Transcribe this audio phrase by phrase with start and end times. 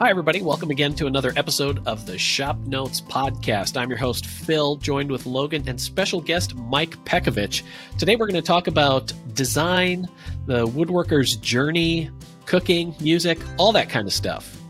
[0.00, 0.42] Hi, everybody.
[0.42, 3.80] Welcome again to another episode of the Shop Notes Podcast.
[3.80, 7.62] I'm your host, Phil, joined with Logan and special guest Mike Pekovich.
[7.96, 10.08] Today, we're going to talk about design,
[10.46, 12.10] the woodworker's journey,
[12.44, 14.60] cooking, music, all that kind of stuff.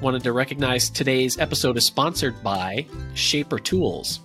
[0.00, 4.18] Wanted to recognize today's episode is sponsored by Shaper Tools.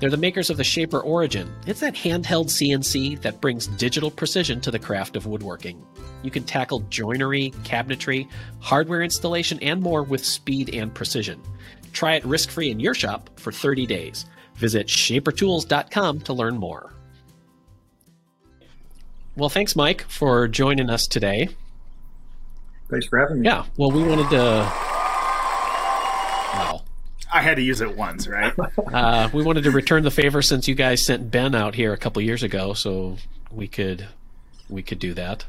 [0.00, 1.52] They're the makers of the Shaper Origin.
[1.66, 5.84] It's that handheld CNC that brings digital precision to the craft of woodworking.
[6.22, 8.28] You can tackle joinery, cabinetry,
[8.60, 11.42] hardware installation, and more with speed and precision.
[11.92, 14.26] Try it risk free in your shop for 30 days.
[14.54, 16.92] Visit shapertools.com to learn more.
[19.36, 21.48] Well, thanks, Mike, for joining us today.
[22.90, 23.46] Thanks for having me.
[23.46, 24.87] Yeah, well, we wanted to
[27.32, 28.52] I had to use it once, right?
[28.92, 31.96] uh, we wanted to return the favor since you guys sent Ben out here a
[31.96, 33.16] couple years ago, so
[33.50, 34.06] we could
[34.68, 35.44] we could do that.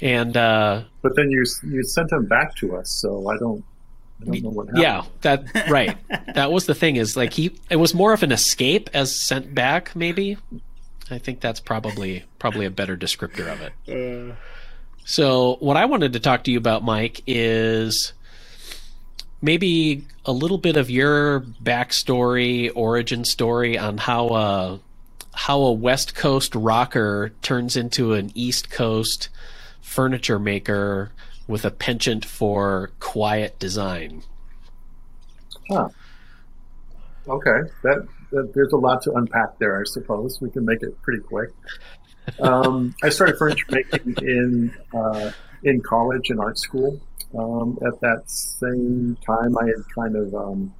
[0.00, 3.64] And uh, but then you you sent him back to us, so I don't.
[4.20, 4.82] I don't know what happened.
[4.82, 5.96] Yeah, that right.
[6.34, 9.54] that was the thing is like he it was more of an escape as sent
[9.54, 10.36] back maybe.
[11.10, 14.30] I think that's probably probably a better descriptor of it.
[14.30, 14.34] Uh.
[15.04, 18.12] So what I wanted to talk to you about, Mike, is
[19.42, 24.80] maybe a little bit of your backstory, origin story on how a
[25.32, 29.28] how a West Coast rocker turns into an East Coast
[29.80, 31.12] furniture maker
[31.46, 34.22] with a penchant for quiet design.
[35.68, 35.88] Huh.
[37.28, 39.80] Okay, that, that there's a lot to unpack there.
[39.80, 41.50] I suppose we can make it pretty quick.
[42.40, 45.30] Um, I started furniture making in uh,
[45.62, 47.00] in college in art school.
[47.38, 50.74] Um, at that same time, I had kind of um,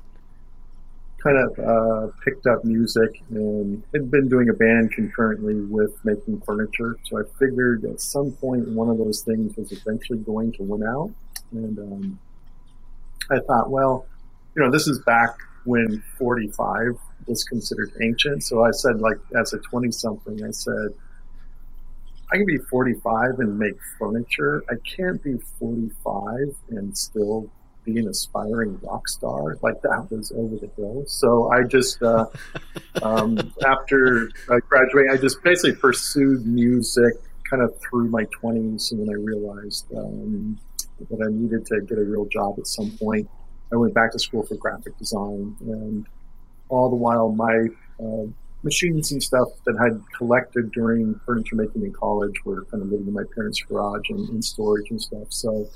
[1.23, 6.41] kind of uh, picked up music and had been doing a band concurrently with making
[6.41, 6.97] furniture.
[7.05, 10.83] So I figured at some point one of those things was eventually going to win
[10.83, 11.11] out.
[11.53, 12.19] And um,
[13.31, 14.07] I thought, well,
[14.57, 15.31] you know, this is back
[15.65, 16.97] when 45
[17.27, 18.43] was considered ancient.
[18.43, 20.95] So I said, like, as a 20 something, I said,
[22.33, 24.63] I can be 45 and make furniture.
[24.71, 27.51] I can't be 45 and still
[27.85, 29.59] be an aspiring rock star.
[29.63, 31.05] Like that was over the hill.
[31.07, 32.27] So I just, uh,
[33.03, 37.15] um, after I graduated, I just basically pursued music
[37.49, 38.93] kind of through my 20s.
[38.93, 40.59] And then I realized um,
[41.11, 43.29] that I needed to get a real job at some point.
[43.73, 45.57] I went back to school for graphic design.
[45.61, 46.07] And
[46.69, 47.67] all the while, my
[47.99, 48.27] uh,
[48.63, 53.09] machines and stuff that I'd collected during furniture making in college were kind of living
[53.09, 55.27] in my parents' garage and in storage and stuff.
[55.31, 55.69] So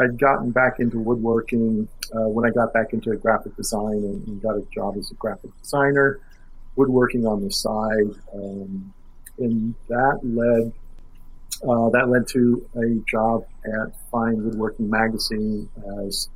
[0.00, 4.42] I'd gotten back into woodworking uh, when I got back into graphic design and, and,
[4.42, 6.20] got a job as a graphic designer,
[6.76, 8.92] woodworking on the side, um,
[9.38, 10.72] and that led
[11.68, 15.68] uh, that led to a job at Fine Woodworking Magazine
[16.00, 16.28] as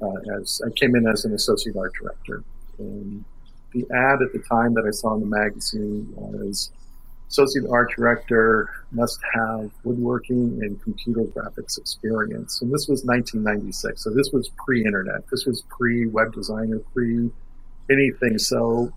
[0.00, 2.44] uh, as I came in as an associate art director.
[2.78, 3.24] And
[3.72, 6.70] the ad at the time that I saw in the magazine was
[7.28, 12.62] associate art director must have woodworking and computer graphics experience.
[12.62, 14.02] And this was 1996.
[14.02, 15.28] So this was pre internet.
[15.30, 17.30] This was pre web designer, pre
[17.90, 18.38] anything.
[18.38, 18.92] So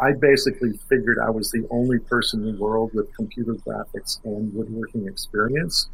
[0.00, 4.52] I basically figured I was the only person in the world with computer graphics and
[4.52, 5.88] woodworking experience.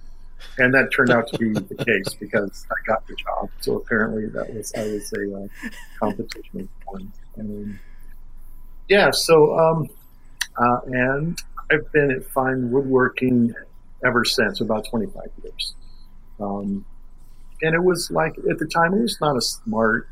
[0.58, 3.50] And that turned out to be the case because I got the job.
[3.60, 7.12] So apparently that was I was a uh, competition one.
[7.36, 7.78] And
[8.90, 9.88] yeah, so um,
[10.58, 11.40] uh, and
[11.70, 13.54] I've been at Fine Woodworking
[14.04, 15.74] ever since, about 25 years.
[16.40, 16.84] Um,
[17.62, 20.08] and it was like at the time, it was not a smart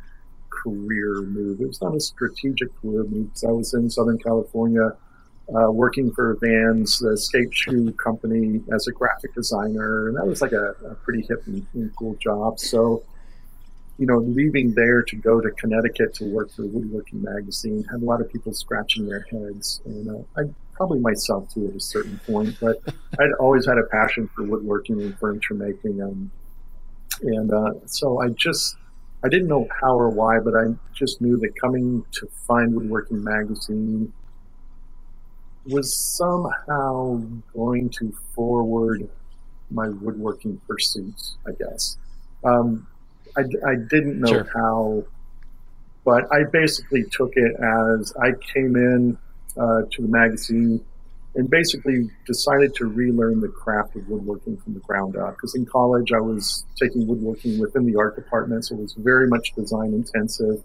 [0.50, 1.60] career move.
[1.60, 4.92] It was not a strategic career move because I was in Southern California
[5.54, 10.40] uh, working for Vans, the skate shoe company, as a graphic designer, and that was
[10.40, 12.60] like a, a pretty hip and, and cool job.
[12.60, 13.02] So
[13.98, 18.04] you know, leaving there to go to Connecticut to work for Woodworking Magazine had a
[18.04, 22.20] lot of people scratching their heads, and uh, I probably myself too at a certain
[22.24, 22.56] point.
[22.60, 22.80] But
[23.18, 26.30] I'd always had a passion for woodworking and furniture making, um,
[27.22, 28.76] and uh, so I just
[29.24, 33.22] I didn't know how or why, but I just knew that coming to Fine Woodworking
[33.24, 34.12] Magazine
[35.66, 37.20] was somehow
[37.52, 39.08] going to forward
[39.70, 41.98] my woodworking pursuits, I guess.
[42.44, 42.86] Um,
[43.36, 44.50] I, I didn't know sure.
[44.54, 45.04] how,
[46.04, 49.18] but I basically took it as I came in
[49.56, 50.84] uh, to the magazine
[51.34, 55.36] and basically decided to relearn the craft of woodworking from the ground up.
[55.36, 59.28] Because in college, I was taking woodworking within the art department, so it was very
[59.28, 60.62] much design intensive.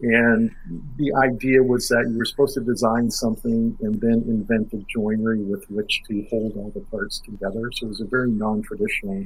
[0.00, 0.50] And
[0.96, 5.42] the idea was that you were supposed to design something and then invent the joinery
[5.42, 7.70] with which to hold all the parts together.
[7.72, 9.24] So it was a very non traditional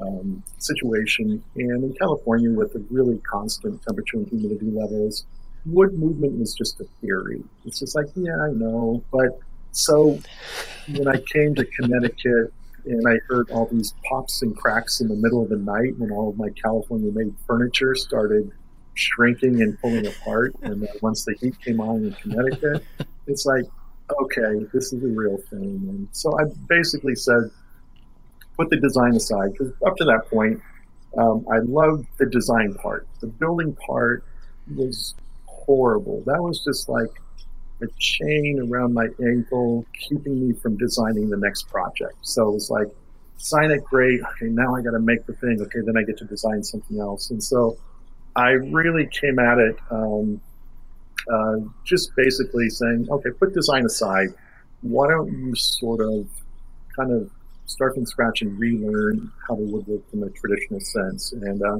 [0.00, 1.42] um, situation.
[1.56, 5.26] And in California, with the really constant temperature and humidity levels,
[5.64, 7.42] wood movement was just a theory.
[7.64, 9.02] It's just like, yeah, I know.
[9.10, 9.38] But
[9.72, 10.18] so
[10.88, 12.52] when I came to Connecticut
[12.86, 16.12] and I heard all these pops and cracks in the middle of the night when
[16.12, 18.50] all of my California made furniture started
[18.94, 20.54] shrinking and pulling apart.
[20.62, 22.84] And once the heat came on in Connecticut,
[23.26, 23.64] it's like,
[24.22, 25.84] okay, this is a real thing.
[25.88, 27.50] And so I basically said,
[28.56, 30.60] put the design aside because up to that point,
[31.18, 33.06] um, I loved the design part.
[33.20, 34.24] The building part
[34.74, 35.14] was
[35.46, 36.22] horrible.
[36.26, 37.10] That was just like
[37.82, 42.16] a chain around my ankle, keeping me from designing the next project.
[42.22, 42.88] So it was like,
[43.36, 44.20] sign it, great.
[44.20, 45.58] Okay, now I got to make the thing.
[45.60, 47.30] Okay, then I get to design something else.
[47.30, 47.76] And so
[48.34, 50.40] I really came at it um,
[51.30, 54.28] uh, just basically saying, okay, put design aside.
[54.82, 56.28] Why don't you sort of
[56.94, 57.30] kind of
[57.66, 61.32] start from scratch and relearn how to woodwork in a traditional sense?
[61.32, 61.78] And uh,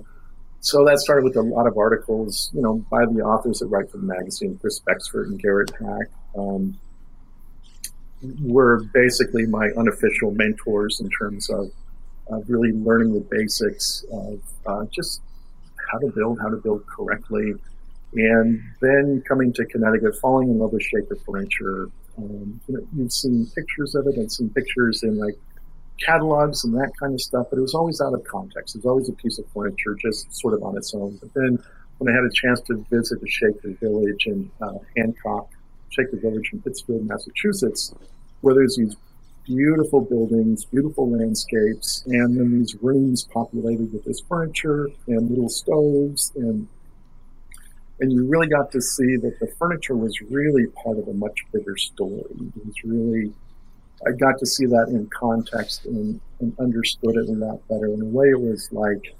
[0.60, 3.90] so that started with a lot of articles, you know, by the authors that write
[3.90, 6.08] for the magazine, Chris Becksvoort and Garrett Hack.
[6.36, 6.78] Um,
[8.42, 11.70] were basically my unofficial mentors in terms of,
[12.28, 15.20] of really learning the basics of uh, just
[15.92, 17.54] how to build, how to build correctly,
[18.14, 21.90] and then coming to Connecticut, falling in love with Shaker furniture.
[22.18, 25.36] Um, you know, you've seen pictures of it and some pictures in like
[26.04, 28.74] catalogs and that kind of stuff, but it was always out of context.
[28.74, 31.18] It was always a piece of furniture just sort of on its own.
[31.20, 31.58] But then
[31.98, 35.48] when I had a chance to visit the Shaker Village in uh, Hancock,
[35.90, 37.94] Shaker Village in Pittsfield, Massachusetts,
[38.42, 38.96] where there's these
[39.44, 46.32] beautiful buildings, beautiful landscapes, and then these rooms populated with this furniture and little stoves
[46.36, 46.68] and
[48.00, 51.38] and you really got to see that the furniture was really part of a much
[51.52, 52.24] bigger story.
[52.56, 53.32] It was really,
[54.06, 57.86] I got to see that in context and, and understood it a lot better.
[57.86, 59.14] In a way, it was like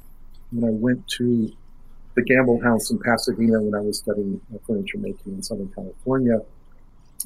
[0.51, 1.53] when I went to
[2.15, 6.41] the Gamble House in Pasadena when I was studying furniture making in Southern California.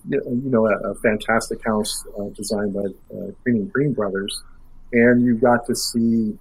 [0.08, 4.43] You know, a, a fantastic house uh, designed by uh, Greene and Greene Brothers,
[4.93, 6.38] and you got to see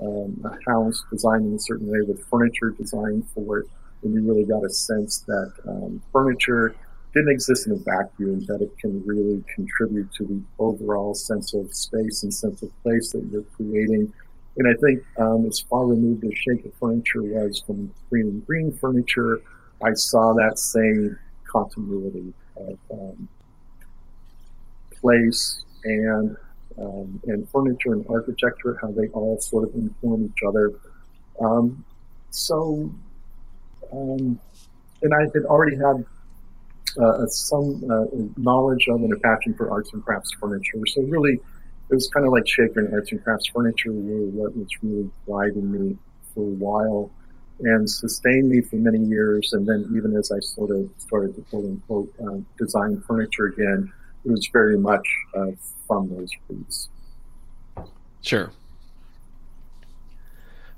[0.00, 3.66] um, a house designed in a certain way with furniture designed for it
[4.02, 6.74] and you really got a sense that um, furniture
[7.14, 11.72] didn't exist in a vacuum, that it can really contribute to the overall sense of
[11.74, 14.12] space and sense of place that you're creating.
[14.56, 18.72] And I think um, as far removed as Shaker Furniture was from Greene and Greene
[18.72, 19.40] Furniture,
[19.82, 21.18] I saw that same
[21.50, 23.28] continuity of um,
[25.00, 26.36] place and
[26.78, 30.72] um, and furniture and architecture, how they all sort of inform each other.
[31.40, 31.84] Um,
[32.30, 32.92] so
[33.92, 34.38] um,
[35.02, 36.04] and I had already had
[36.98, 38.06] uh, some uh,
[38.36, 40.78] knowledge of and a passion for arts and crafts furniture.
[40.86, 44.56] So really, it was kind of like Shaker and arts and crafts furniture were what
[44.56, 45.98] was really driving me
[46.34, 47.10] for a while
[47.62, 49.52] and sustained me for many years.
[49.52, 53.92] And then even as I sort of started to quote unquote uh, design furniture again,
[54.24, 55.50] it was very much uh,
[55.86, 56.88] from those roots.
[58.22, 58.50] Sure.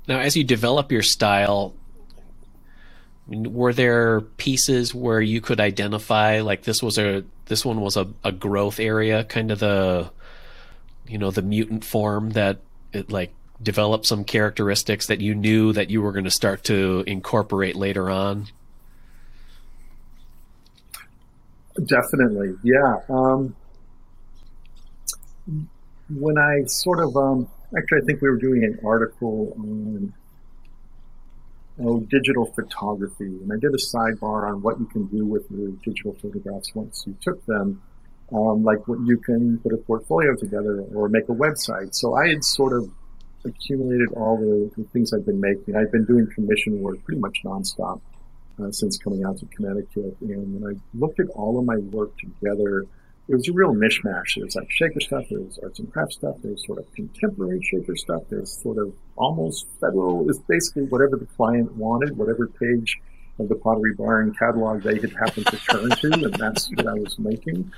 [0.07, 1.73] Now, as you develop your style,
[3.27, 8.07] were there pieces where you could identify like this was a this one was a,
[8.23, 10.11] a growth area kind of the
[11.07, 12.59] you know the mutant form that
[12.91, 17.01] it like developed some characteristics that you knew that you were going to start to
[17.07, 18.47] incorporate later on?
[21.85, 23.55] Definitely yeah um,
[26.09, 30.13] when i sort of um, actually i think we were doing an article on
[31.83, 33.25] oh, digital photography.
[33.25, 37.03] And I did a sidebar on what you can do with your digital photographs once
[37.05, 37.81] you took them,
[38.33, 41.93] um, like what you can put a portfolio together or make a website.
[41.93, 42.89] So I had sort of
[43.45, 45.75] accumulated all the, the things I've been making.
[45.75, 47.99] I've been doing commission work pretty much nonstop
[48.61, 50.17] uh, since coming out to Connecticut.
[50.21, 52.85] And when I looked at all of my work together,
[53.27, 54.35] it was a real mishmash.
[54.35, 58.23] There's like shaker stuff, there's arts and crafts stuff, there's sort of contemporary shaker stuff,
[58.29, 60.29] there's sort of almost federal.
[60.29, 62.97] It's basically whatever the client wanted, whatever page
[63.39, 66.93] of the Pottery Barn catalog they had happened to turn to, and that's what I
[66.93, 67.71] was making.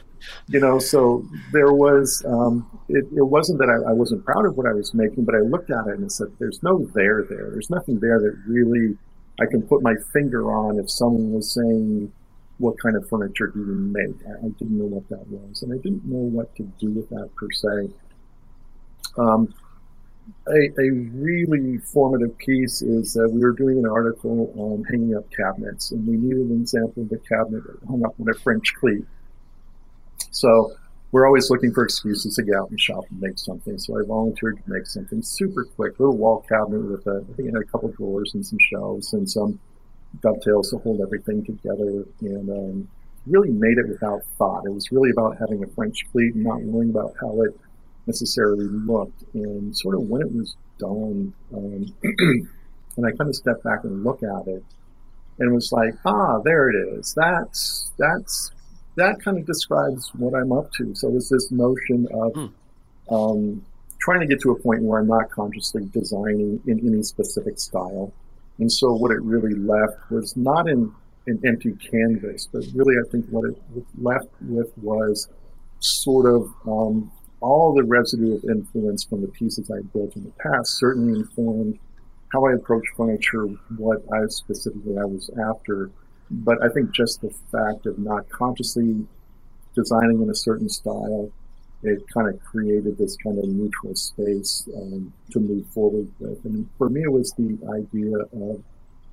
[0.47, 4.57] You know, so there was, um, it, it, wasn't that I, I, wasn't proud of
[4.57, 7.49] what I was making, but I looked at it and said, there's no there there.
[7.51, 8.97] There's nothing there that really
[9.39, 12.11] I can put my finger on if someone was saying,
[12.57, 14.15] what kind of furniture do you make?
[14.25, 17.29] I, didn't know what that was, and I didn't know what to do with that
[17.35, 17.93] per se.
[19.17, 19.53] Um,
[20.47, 25.25] a, a, really formative piece is that we were doing an article on hanging up
[25.31, 28.74] cabinets, and we needed an example of a cabinet that hung up on a French
[28.79, 29.05] cleat.
[30.31, 30.74] So
[31.12, 33.77] we're always looking for excuses to get out and shop and make something.
[33.77, 37.50] So I volunteered to make something super quick, little wall cabinet with a, I think
[37.50, 39.59] it had a couple drawers and some shelves and some
[40.22, 42.05] dovetails to hold everything together.
[42.22, 42.88] And um,
[43.27, 44.65] really made it without thought.
[44.65, 47.60] It was really about having a French cleat and not worrying about how it
[48.07, 49.24] necessarily looked.
[49.34, 51.86] And sort of when it was done, um,
[52.98, 54.63] and I kind of stepped back and look at it,
[55.39, 57.13] and was like, ah, there it is.
[57.15, 58.51] That's that's
[58.95, 60.95] that kind of describes what I'm up to.
[60.95, 62.51] So it's this notion of mm.
[63.10, 63.65] um,
[64.00, 68.13] trying to get to a point where I'm not consciously designing in any specific style.
[68.59, 70.91] And so what it really left was not in
[71.27, 73.57] an empty canvas, but really I think what it
[73.97, 75.27] left with was
[75.79, 80.31] sort of um, all the residue of influence from the pieces I built in the
[80.31, 81.79] past certainly informed
[82.31, 83.45] how I approach furniture,
[83.77, 85.91] what I specifically I was after.
[86.29, 89.05] But I think just the fact of not consciously
[89.75, 91.31] designing in a certain style,
[91.88, 96.44] it kind of created this kind of neutral space um, to move forward with.
[96.46, 98.63] And for me, it was the idea of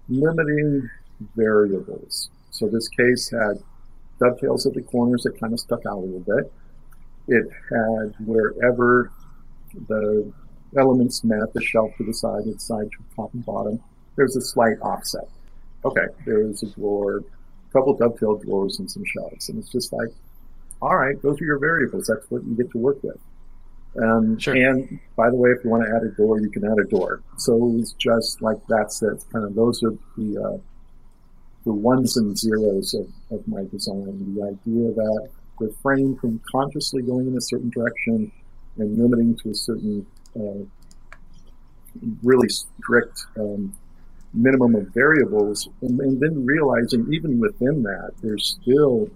[0.09, 0.89] limiting
[1.37, 2.31] variables.
[2.51, 3.63] So this case had
[4.21, 6.53] dovetails at the corners that kind of stuck out a little bit.
[7.29, 9.11] It had wherever
[9.89, 10.33] the
[10.79, 13.81] elements met, the shelf to the side, the side to top and bottom,
[14.17, 15.29] there's a slight offset.
[15.85, 19.49] Okay, there's a drawer, a couple dovetail drawers and some shelves.
[19.49, 20.11] And it's just like,
[20.83, 22.09] all right, those are your variables.
[22.09, 23.19] That's what you get to work with.
[24.03, 24.55] Um, sure.
[24.55, 26.85] And by the way, if you want to add a door, you can add a
[26.85, 27.23] door.
[27.39, 29.25] So it's just like that's it.
[29.33, 30.59] Kind of those are the uh,
[31.65, 34.35] the ones and zeros of, of my design.
[34.35, 35.29] The idea that
[35.61, 38.33] refrain from consciously going in a certain direction
[38.79, 40.65] and limiting to a certain uh,
[42.23, 43.73] really strict um,
[44.35, 49.11] minimum of variables, and, and, then realizing even within that, there's still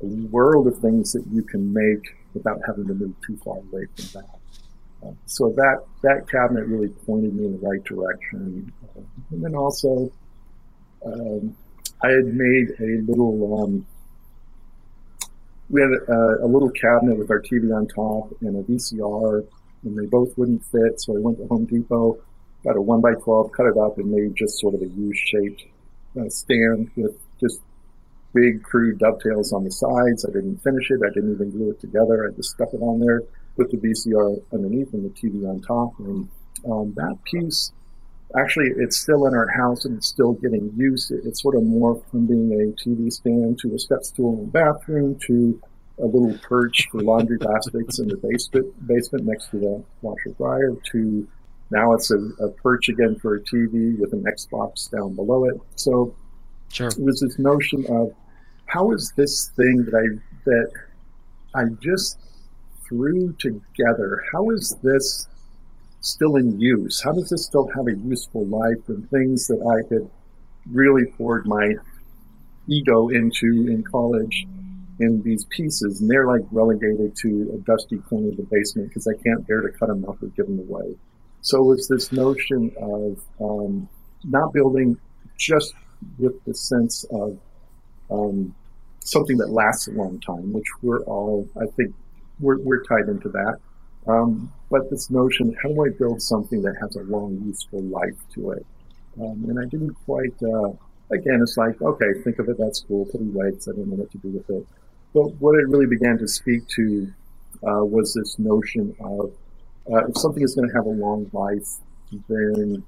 [0.00, 4.20] world of things that you can make without having to move too far away from
[4.20, 4.38] that.
[5.06, 9.00] Uh, so that that cabinet really pointed me in the right direction, uh,
[9.30, 10.10] and then also
[11.04, 11.54] um,
[12.02, 13.62] I had made a little.
[13.62, 13.86] Um,
[15.68, 19.46] we had a, a, little cabinet with our TV on top and a VCR,
[19.82, 21.00] and they both wouldn't fit.
[21.00, 22.18] So I went to Home Depot,
[22.64, 25.64] got a one by twelve, cut it up, and made just sort of a U-shaped
[26.18, 27.60] uh, stand with just
[28.36, 30.24] big crude dovetails on the sides.
[30.24, 31.00] I didn't finish it.
[31.04, 32.28] I didn't even glue it together.
[32.28, 33.22] I just stuck it on there
[33.56, 35.98] with the VCR underneath and the TV on top.
[35.98, 36.28] And
[36.70, 37.72] um, that piece
[38.36, 41.10] actually it's still in our house and it's still getting used.
[41.10, 44.46] It, it's sort of morphed from being a TV stand to a step stool in
[44.46, 45.60] the bathroom to
[45.98, 50.74] a little perch for laundry baskets in the basement, basement next to the washer dryer
[50.92, 51.26] to
[51.70, 55.60] now it's a, a, perch again for a TV with an Xbox down below it.
[55.74, 56.14] So
[56.68, 56.88] sure.
[56.88, 58.14] it was this notion of
[58.66, 60.70] how is this thing that I that
[61.54, 62.18] I just
[62.88, 64.22] threw together?
[64.32, 65.28] How is this
[66.00, 67.02] still in use?
[67.02, 70.08] How does this still have a useful life and things that I had
[70.70, 71.74] really poured my
[72.68, 74.46] ego into in college
[75.00, 76.00] in these pieces?
[76.00, 79.62] And they're like relegated to a dusty corner of the basement because I can't bear
[79.62, 80.96] to cut them up or give them away.
[81.40, 83.88] So it's this notion of um,
[84.24, 84.98] not building
[85.38, 85.74] just
[86.18, 87.38] with the sense of
[88.10, 88.54] um,
[89.00, 91.94] something that lasts a long time, which we're all, I think,
[92.40, 93.58] we're, we're tied into that.
[94.06, 98.18] Um, but this notion, how do I build something that has a long, useful life
[98.34, 98.66] to it?
[99.20, 100.70] Um, and I didn't quite, uh,
[101.10, 103.96] again, it's like, okay, think of it, that's cool, put it away I don't know
[103.96, 104.66] what to do with it.
[105.14, 107.12] But what it really began to speak to
[107.66, 109.32] uh, was this notion of
[109.90, 111.78] uh, if something is going to have a long life,
[112.28, 112.84] then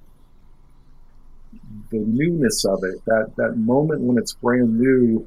[1.90, 5.26] the newness of it, that, that moment when it's brand new,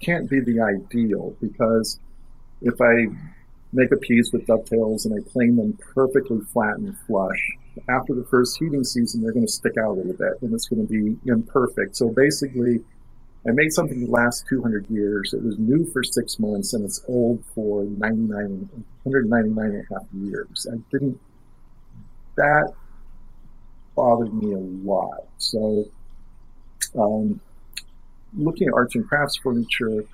[0.00, 1.98] can't be the ideal because
[2.60, 3.06] if I
[3.74, 7.52] make a piece with dovetails and I plane them perfectly flat and flush.
[7.88, 10.68] After the first heating season, they're going to stick out a little bit and it's
[10.68, 11.96] going to be imperfect.
[11.96, 12.80] So basically,
[13.46, 15.34] I made something that lasts 200 years.
[15.34, 18.68] It was new for six months and it's old for 99,
[19.02, 20.66] 199 and a half years.
[20.72, 21.20] I didn't,
[22.36, 22.72] that
[23.94, 25.26] bothered me a lot.
[25.38, 25.86] So,
[26.98, 27.40] um,
[28.36, 30.04] looking at arts and crafts furniture,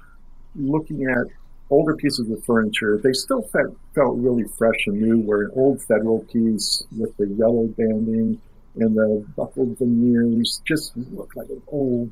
[0.54, 1.26] looking at
[1.70, 5.20] older pieces of furniture, they still felt, felt really fresh and new.
[5.20, 8.40] Where an old Federal piece with the yellow banding
[8.76, 12.10] and the buckled veneers just looked like an old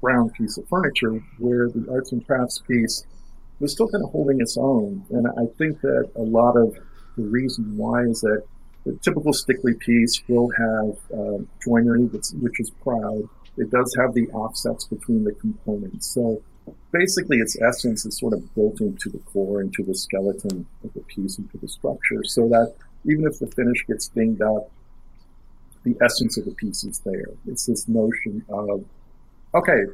[0.00, 3.04] brown piece of furniture, where the arts and crafts piece
[3.58, 5.04] was still kind of holding its own.
[5.10, 6.74] And I think that a lot of
[7.16, 8.42] the reason why is that
[8.84, 13.28] the typical Stickley piece will have uh, joinery, which is proud.
[13.56, 16.06] It does have the offsets between the components.
[16.06, 16.42] So
[16.92, 21.00] basically its essence is sort of built into the core, into the skeleton of the
[21.00, 24.70] piece, into the structure, so that even if the finish gets dinged up,
[25.84, 27.28] the essence of the piece is there.
[27.46, 28.84] It's this notion of,
[29.54, 29.84] okay,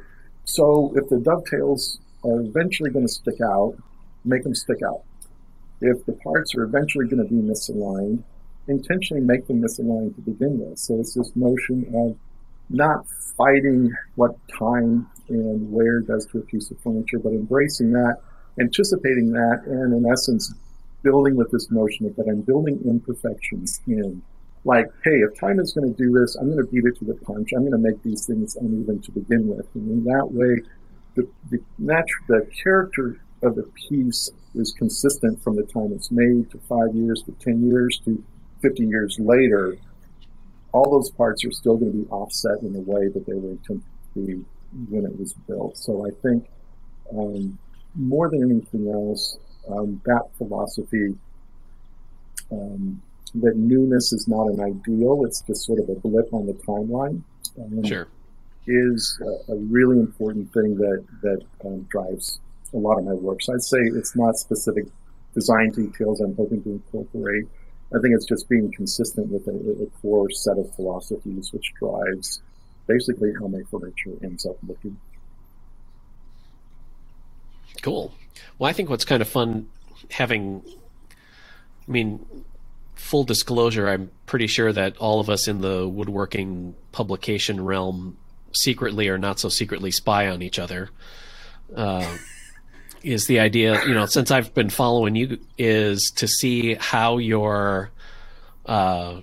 [0.43, 3.75] so if the dovetails are eventually going to stick out,
[4.25, 5.03] make them stick out.
[5.79, 8.23] If the parts are eventually going to be misaligned,
[8.67, 10.79] intentionally make them misaligned to begin with.
[10.79, 12.17] So it's this notion of
[12.69, 13.07] not
[13.37, 18.17] fighting what time and wear does to a piece of furniture, but embracing that,
[18.59, 20.53] anticipating that, and in essence,
[21.03, 24.21] building with this notion of that I'm building imperfections in.
[24.65, 27.05] Like, hey, if time is going to do this, I'm going to beat it to
[27.05, 27.51] the punch.
[27.55, 29.67] I'm going to make these things uneven to begin with.
[29.75, 30.61] And in that way,
[31.15, 36.49] the, the, natu- the character of the piece is consistent from the time it's made
[36.51, 38.23] to five years to 10 years to
[38.61, 39.77] 50 years later.
[40.73, 43.51] All those parts are still going to be offset in the way that they were
[43.51, 43.83] intended
[44.13, 44.45] to be
[44.89, 45.77] when it was built.
[45.77, 46.45] So I think
[47.11, 47.57] um,
[47.95, 49.37] more than anything else,
[49.69, 51.15] um, that philosophy
[52.51, 53.01] um,
[53.35, 57.21] that newness is not an ideal; it's just sort of a blip on the timeline.
[57.59, 58.07] Um, sure,
[58.67, 62.39] is a, a, really important thing that that um, drives
[62.73, 63.41] a lot of my work.
[63.41, 64.85] So I'd say it's not specific
[65.33, 67.47] design details I'm hoping to incorporate.
[67.95, 72.41] I think it's just being consistent with a, a core set of philosophies, which drives
[72.85, 74.97] basically how my furniture ends up looking.
[77.81, 78.13] Cool.
[78.59, 79.69] Well, I think what's kind of fun
[80.11, 80.63] having,
[81.87, 82.25] I mean,
[82.95, 88.17] full disclosure, I'm pretty sure that all of us in the woodworking publication realm
[88.51, 90.89] secretly or not so secretly spy on each other.
[91.75, 92.17] Uh,
[93.03, 97.91] is the idea, you know, since I've been following you, is to see how your
[98.65, 99.21] uh,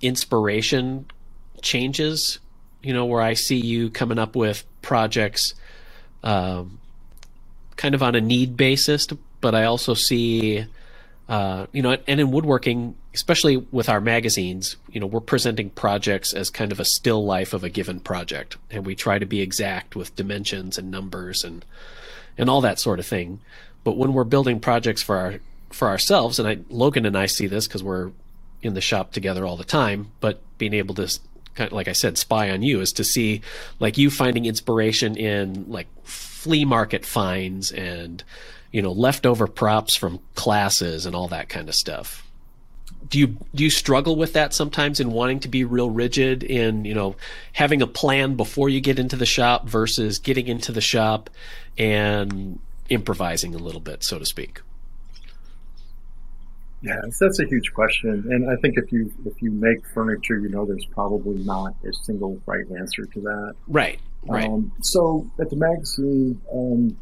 [0.00, 1.06] inspiration
[1.62, 2.38] changes.
[2.82, 5.54] You know, where I see you coming up with projects
[6.22, 6.78] um,
[7.76, 9.06] kind of on a need basis,
[9.40, 10.64] but I also see,
[11.28, 16.32] uh, you know, and in woodworking, especially with our magazines, you know, we're presenting projects
[16.32, 19.40] as kind of a still life of a given project, and we try to be
[19.40, 21.64] exact with dimensions and numbers and
[22.38, 23.40] and all that sort of thing.
[23.84, 25.34] But when we're building projects for our
[25.70, 28.10] for ourselves, and I, Logan and I see this because we're
[28.62, 31.18] in the shop together all the time, but being able to
[31.54, 33.42] kind of, like I said, spy on you is to see
[33.80, 38.22] like you finding inspiration in like flea market finds and
[38.72, 42.24] you know leftover props from classes and all that kind of stuff.
[43.08, 46.84] Do you do you struggle with that sometimes in wanting to be real rigid in
[46.84, 47.16] you know
[47.52, 51.30] having a plan before you get into the shop versus getting into the shop
[51.78, 54.60] and improvising a little bit, so to speak?
[56.80, 60.48] Yeah, that's a huge question, and I think if you if you make furniture, you
[60.48, 63.54] know there's probably not a single right answer to that.
[63.66, 63.98] Right.
[64.24, 64.48] Right.
[64.48, 66.96] Um, so at the magazine, um,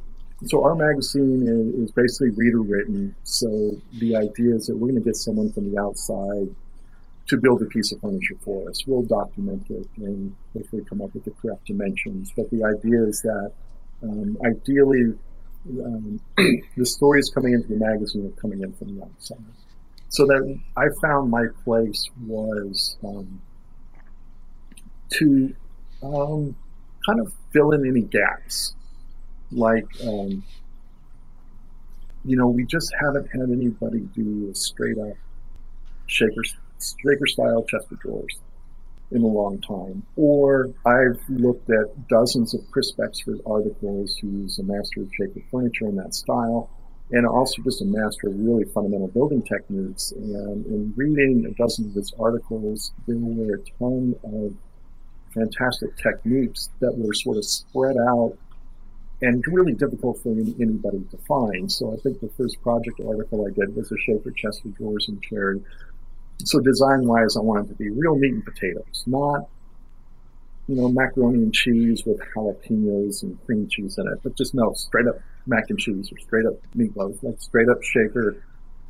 [0.47, 3.15] so our magazine is, is basically reader written.
[3.25, 6.55] So the idea is that we're going to get someone from the outside
[7.29, 8.87] to build a piece of furniture for us.
[8.87, 12.33] We'll document it and hopefully come up with the correct dimensions.
[12.37, 13.53] But the idea is that
[14.09, 15.15] um, ideally,
[15.85, 16.21] um,
[16.77, 19.39] the stories coming into the magazine are coming in from the outside
[20.09, 23.41] so that I found my place was um,
[25.11, 25.55] to
[26.03, 26.57] um,
[27.05, 28.75] kind of fill in any gaps.
[29.53, 30.45] Like, um,
[32.25, 35.17] you know, we just haven't had anybody do a straight up
[36.07, 36.43] shaker,
[36.79, 38.41] shaker style chest of drawers
[39.11, 40.03] in a long time.
[40.17, 45.87] Or I've looked at dozens of Chris Becksvoort articles who's a master of shaker furniture
[45.87, 46.71] in that style
[47.13, 50.13] and also just a master of really fundamental building techniques.
[50.13, 54.55] And in reading a dozen of his articles, there were a ton of
[55.33, 58.37] fantastic techniques that were sort of spread out
[59.23, 61.71] and really difficult for anybody to find.
[61.71, 65.07] So I think the first project article I did was a shaker chest of drawers
[65.09, 65.63] and cherry.
[66.45, 69.49] So design wise, I wanted to be real meat and potatoes, not
[70.69, 74.73] you know macaroni and cheese with jalapenos and cream cheese in it, but just no
[74.75, 78.37] straight up mac and cheese or straight up meatloaf, like straight up shaker,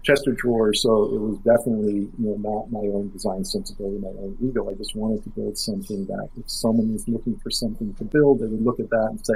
[0.07, 0.83] Chester of drawers.
[0.83, 4.71] So it was definitely, you know, not my own design sensibility, my own ego.
[4.71, 8.39] I just wanted to build something that if someone was looking for something to build,
[8.39, 9.35] they would look at that and say,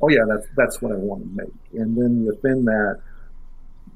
[0.00, 1.52] oh yeah, that's, that's what I want to make.
[1.74, 3.00] And then within that,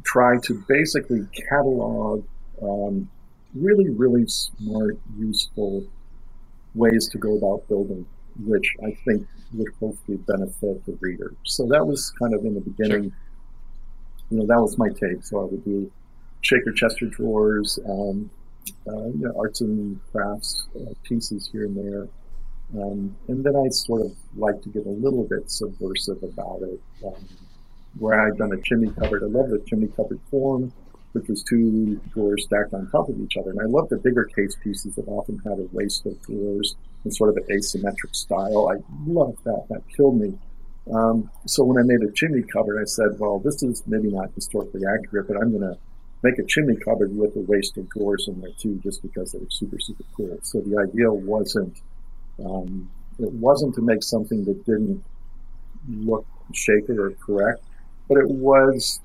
[0.05, 2.25] try to basically catalog,
[2.63, 3.09] um,
[3.55, 5.85] really, really smart, useful
[6.75, 8.07] ways to go about building,
[8.45, 11.35] which I think would hopefully benefit the reader.
[11.45, 13.11] So that was kind of in the beginning.
[13.11, 13.13] Sure.
[14.31, 15.25] You know, that was my take.
[15.25, 15.91] So I would do
[16.43, 18.31] shaker chest of drawers, um,
[18.87, 22.09] uh, you know, arts and crafts uh, pieces here and there.
[22.81, 26.81] Um, and then I sort of like to get a little bit subversive about it.
[27.05, 27.29] Um,
[27.99, 30.73] where I'd done a chimney cupboard, I love the chimney cupboard form,
[31.13, 33.51] which was two drawers stacked on top of each other.
[33.51, 37.11] And I love the bigger case pieces that often have a waist of drawers in
[37.11, 38.69] sort of an asymmetric style.
[38.71, 39.65] I love that.
[39.71, 40.39] That killed me.
[40.93, 44.31] Um, so when I made a chimney cupboard, I said, well, this is maybe not
[44.35, 45.79] historically accurate, but I'm going to
[46.23, 49.39] make a chimney cupboard with a waist of drawers in there too, just because they
[49.39, 50.39] were super, super cool.
[50.43, 51.81] So the idea wasn't,
[52.45, 55.05] um, it wasn't to make something that didn't
[55.89, 57.63] look shaky or correct,
[58.09, 59.01] but it was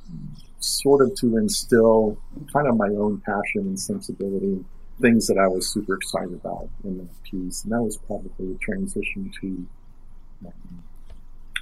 [0.59, 2.17] sort of to instill
[2.51, 4.63] kind of my own passion and sensibility,
[5.01, 7.63] things that I was super excited about in that piece.
[7.63, 9.67] And that was probably a transition to,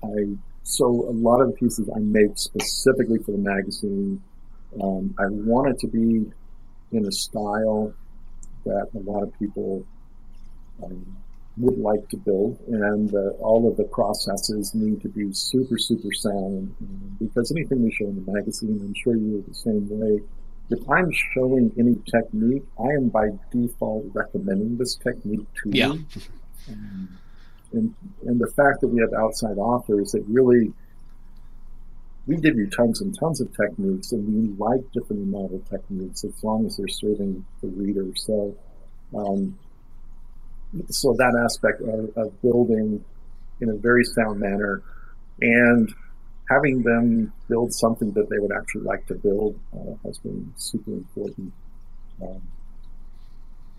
[0.04, 4.22] I, so a lot of the pieces I made specifically for the magazine,
[4.82, 6.32] um, I wanted to be
[6.92, 7.94] in a style
[8.66, 9.86] that a lot of people
[10.84, 11.18] um,
[11.58, 16.12] would like to build, and uh, all of the processes need to be super, super
[16.12, 16.76] sound.
[17.20, 20.20] Because anything we show in the magazine, I'm sure you are the same way.
[20.70, 25.94] If I'm showing any technique, I am by default recommending this technique to yeah.
[25.94, 26.06] you.
[26.70, 27.20] Um,
[27.74, 30.72] and, and the fact that we have outside authors that really
[32.26, 36.44] we give you tons and tons of techniques and we like different model techniques as
[36.44, 38.08] long as they're serving the reader.
[38.16, 38.56] So
[39.16, 39.58] um,
[40.90, 43.04] so that aspect of, of, building
[43.62, 44.82] in a very sound manner
[45.42, 45.94] and
[46.50, 50.92] having them build something that they would actually like to build uh, has been super
[50.92, 51.54] important.
[52.22, 52.42] Um,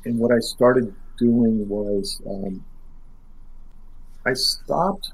[0.04, 2.64] and what I started doing was um,
[4.26, 5.12] I stopped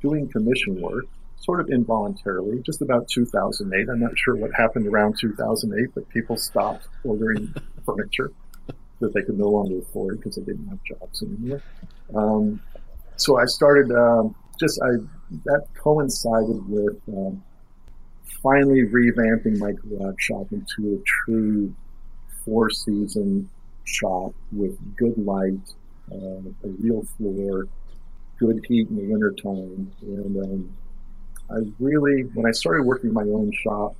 [0.00, 1.04] doing commission work
[1.40, 3.88] sort of involuntarily, just about 2008.
[3.88, 7.54] I'm not sure what happened around 2008, but people stopped ordering
[7.86, 8.32] furniture
[9.00, 11.62] that they could no longer afford because they didn't have jobs anymore.
[12.14, 12.60] Um,
[13.16, 15.04] so I started um, just I
[15.44, 17.42] that coincided with um,
[18.42, 21.74] finally revamping my garage shop into a true
[22.44, 23.48] four season
[23.84, 25.58] shop with good light,
[26.12, 27.66] uh, a real floor,
[28.38, 29.92] good heat in the wintertime.
[30.02, 30.76] And um,
[31.50, 33.96] I really, when I started working my own shop,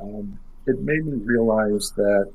[0.00, 2.32] um, it made me realize that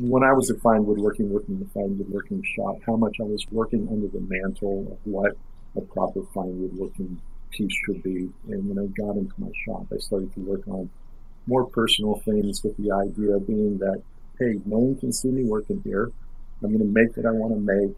[0.00, 3.24] when I was at Fine Woodworking, working in the Fine Woodworking shop, how much I
[3.24, 5.32] was working under the mantle of what
[5.76, 7.20] a proper fine woodworking
[7.50, 8.28] piece should be.
[8.48, 10.90] And when I got into my shop, I started to work on
[11.46, 14.02] more personal things with the idea being that,
[14.38, 16.12] hey, no one can see me working here.
[16.62, 17.96] I'm going to make what I want to make.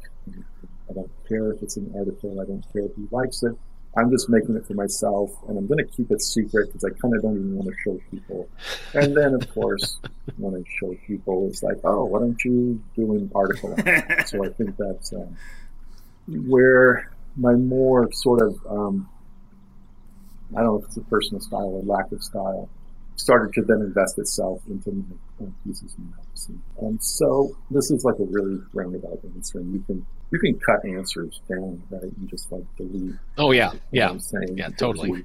[0.89, 2.41] I don't care if it's an article.
[2.41, 3.57] I don't care if he likes it.
[3.97, 6.91] I'm just making it for myself, and I'm going to keep it secret because I
[7.01, 8.49] kind of don't even want to show people.
[8.95, 9.99] And then, of course,
[10.37, 13.75] when I show people, it's like, oh, why don't you do an article?
[14.27, 15.37] so I think that's um,
[16.29, 19.09] where my more sort of, um,
[20.57, 22.69] I don't know if it's a personal style or lack of style,
[23.17, 25.05] started to then invest itself into
[25.41, 26.63] my pieces of medicine.
[26.81, 30.85] And so this is like a really roundabout answer, and you can you can cut
[30.85, 32.03] answers down, right?
[32.03, 33.15] And just like delete.
[33.37, 35.25] Oh yeah, yeah, I'm saying yeah, totally.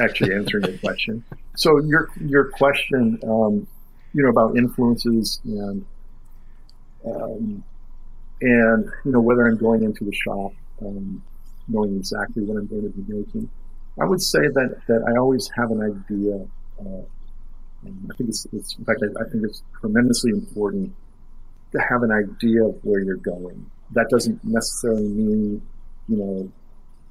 [0.00, 1.24] Actually, answering your question.
[1.56, 3.66] So your your question, um,
[4.12, 5.84] you know, about influences and
[7.04, 7.62] um,
[8.40, 11.22] and you know whether I'm going into the shop um,
[11.68, 13.50] knowing exactly what I'm going to be making.
[14.00, 16.46] I would say that that I always have an idea.
[16.80, 17.04] Uh,
[17.86, 20.94] I think it's, it's in fact I, I think it's tremendously important
[21.72, 25.62] to have an idea of where you're going that doesn't necessarily mean,
[26.08, 26.52] you know,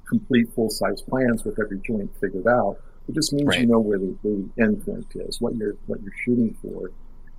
[0.08, 2.78] complete full size plans with every joint figured out.
[3.08, 3.60] It just means right.
[3.60, 6.90] you know where the, the end point is, what you're what you're shooting for.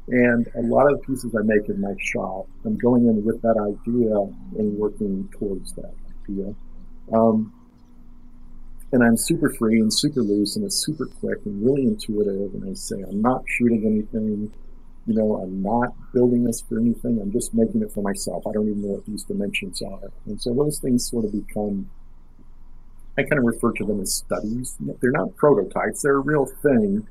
[0.08, 3.42] And a lot of the pieces I make in my shop, I'm going in with
[3.42, 4.16] that idea
[4.60, 5.94] and working towards that
[6.24, 6.54] idea.
[7.12, 7.52] Um,
[8.92, 12.54] and I'm super free and super loose and it's super quick and really intuitive.
[12.54, 14.54] And I say, I'm not shooting anything
[15.08, 17.20] you know, I'm not building this for anything.
[17.22, 18.46] I'm just making it for myself.
[18.48, 20.12] I don't even know what these dimensions are.
[20.26, 21.90] And so those things sort of become,
[23.18, 24.76] I kind of refer to them as studies.
[25.02, 26.02] They're not prototypes.
[26.02, 27.08] They're a real thing,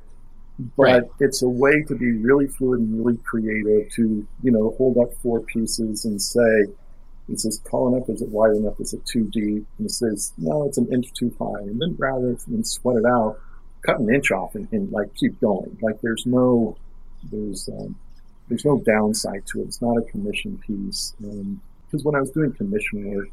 [0.75, 1.03] but right.
[1.19, 5.13] it's a way to be really fluid and really creative to, you know, hold up
[5.21, 6.65] four pieces and say,
[7.29, 8.09] is this tall enough?
[8.09, 8.79] Is it wide enough?
[8.79, 9.65] Is it too deep?
[9.77, 11.61] And it says, no, it's an inch too high.
[11.61, 13.39] And then rather than sweat it out,
[13.85, 15.77] cut an inch off and, and like keep going.
[15.81, 16.77] Like there's no,
[17.31, 17.95] there's um,
[18.47, 19.65] there's no downside to it.
[19.65, 21.13] It's not a commission piece.
[21.19, 23.29] Because when I was doing commission work,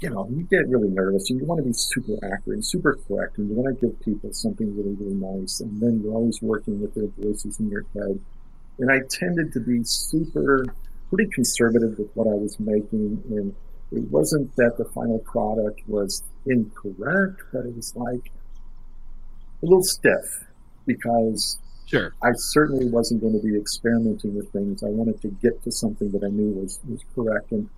[0.00, 2.98] you know, you get really nervous and you want to be super accurate and super
[3.06, 5.60] correct and you want to give people something really, really nice.
[5.60, 8.18] And then you're always working with their voices in your head.
[8.78, 10.64] And I tended to be super
[11.12, 13.54] pretty conservative with what I was making, and
[13.92, 18.32] it wasn't that the final product was incorrect, but it was like
[19.62, 20.46] a little stiff
[20.86, 22.14] because Sure.
[22.22, 24.82] I certainly wasn't going to be experimenting with things.
[24.82, 27.52] I wanted to get to something that I knew was, was correct.
[27.52, 27.68] And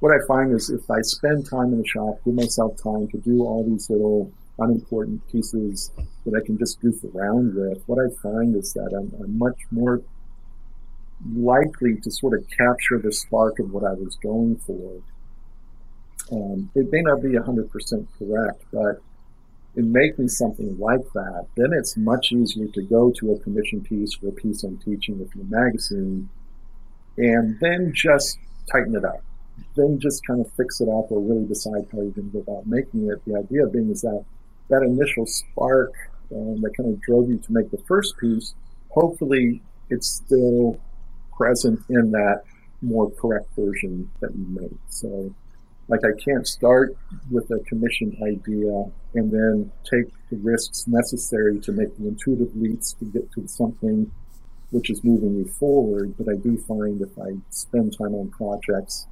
[0.00, 3.18] what I find is if I spend time in the shop, give myself time to
[3.18, 5.90] do all these little unimportant pieces
[6.24, 9.58] that I can just goof around with, what I find is that I'm, I'm much
[9.70, 10.02] more
[11.34, 15.02] likely to sort of capture the spark of what I was going for.
[16.32, 19.02] Um, it may not be 100% correct, but
[19.76, 24.16] in making something like that, then it's much easier to go to a commission piece
[24.22, 26.28] or a piece I'm teaching with your magazine
[27.16, 28.38] and then just
[28.70, 29.22] tighten it up.
[29.76, 32.40] Then just kind of fix it up or really decide how you're going to go
[32.40, 33.24] about making it.
[33.26, 34.24] The idea being is that
[34.68, 35.92] that initial spark
[36.34, 38.54] um, that kind of drove you to make the first piece,
[38.88, 40.80] hopefully it's still
[41.36, 42.42] present in that
[42.82, 44.78] more correct version that you made.
[44.88, 45.34] So
[45.90, 46.96] like I can't start
[47.30, 52.92] with a commission idea and then take the risks necessary to make the intuitive leaps
[52.94, 54.10] to get to something
[54.70, 56.14] which is moving me forward.
[56.16, 59.06] But I do find if I spend time on projects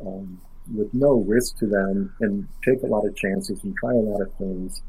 [0.00, 0.40] um,
[0.74, 4.22] with no risk to them and take a lot of chances and try a lot
[4.22, 4.82] of things,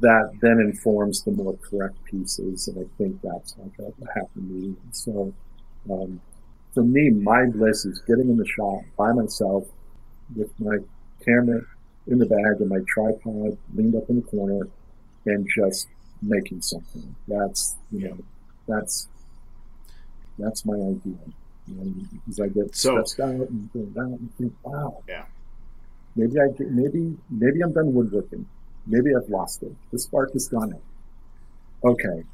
[0.00, 2.68] that then informs the more correct pieces.
[2.68, 4.78] And I think that's like a happy medium.
[4.92, 5.34] So
[5.90, 6.20] um,
[6.72, 9.66] for me, my bliss is getting in the shop by myself
[10.36, 10.78] with my
[11.24, 11.62] camera
[12.06, 14.68] in the bag and my tripod leaned up in the corner
[15.26, 15.88] and just
[16.22, 17.14] making something.
[17.26, 18.18] That's you know,
[18.66, 19.08] that's
[20.38, 21.18] that's my idea.
[21.66, 25.26] And as I get So- stressed out and going down and think, wow, Yeah.
[26.16, 28.46] maybe I get- maybe maybe I'm done woodworking.
[28.86, 29.74] Maybe I've lost it.
[29.90, 30.72] The spark is gone.
[30.74, 30.80] out.
[31.84, 32.24] Okay.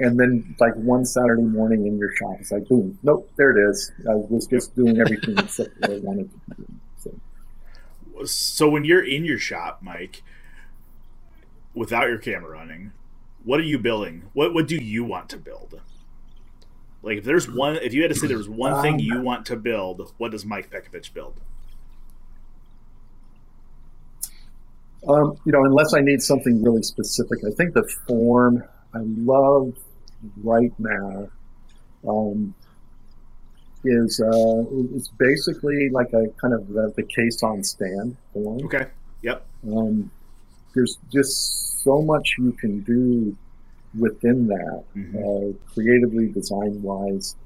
[0.00, 3.70] And then like one Saturday morning in your shop, it's like boom, nope, there it
[3.70, 3.90] is.
[4.08, 6.80] I was just doing everything except what I wanted to doing.
[8.26, 10.22] So when you're in your shop, Mike,
[11.74, 12.92] without your camera running,
[13.44, 14.24] what are you building?
[14.34, 15.80] What what do you want to build?
[17.02, 19.20] Like if there's one if you had to say there was one thing Um, you
[19.20, 21.40] want to build, what does Mike Pekovich build?
[25.08, 29.74] Um, you know, unless I need something really specific, I think the form I love
[30.42, 31.28] right now
[32.08, 32.54] um,
[33.84, 34.64] is uh,
[34.94, 38.64] it's basically like a kind of the, the case on stand form.
[38.66, 38.86] Okay.
[39.22, 39.46] Yep.
[39.72, 40.10] Um,
[40.74, 43.36] there's just so much you can do
[43.98, 45.14] within that, Mhm.
[45.16, 47.36] uh, creatively, design wise,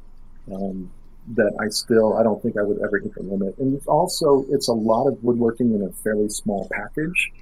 [0.53, 0.91] um,
[1.35, 3.57] that I still I don't think I would ever hit the limit.
[3.59, 7.33] And it's also it's a lot of woodworking in a fairly small package,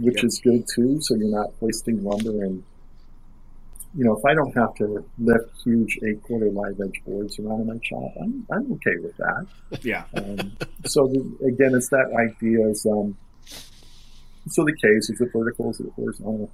[0.00, 0.24] which Yep.
[0.24, 1.00] is good too.
[1.02, 2.62] So you're not wasting lumber and
[3.96, 7.62] you know, if I don't have to lift huge eight quarter live edge boards around
[7.62, 9.46] in my shop, I'm, I'm okay with that.
[9.82, 10.04] Yeah.
[10.16, 13.16] Um, so the, again, it's that idea is, um,
[14.48, 16.50] so the case is it vertical, is it horizontal?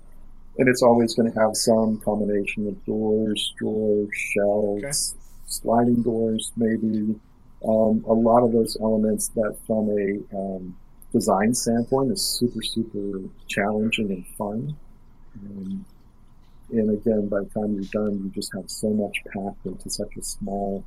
[0.59, 5.15] And it's always going to have some combination of doors, drawers, shelves,
[5.47, 7.19] sliding doors, maybe.
[7.67, 10.77] Um, a lot of those elements that from a um,
[11.13, 14.77] design standpoint is super, super challenging and fun.
[15.45, 15.85] Um,
[16.73, 20.17] and again, by the time you're done, you just have so much packed into such
[20.17, 20.85] a small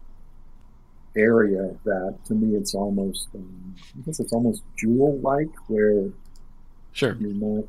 [1.16, 6.10] area that to me it's almost, um, I guess it's almost jewel-like where
[6.92, 7.16] Sure.
[7.20, 7.66] you're not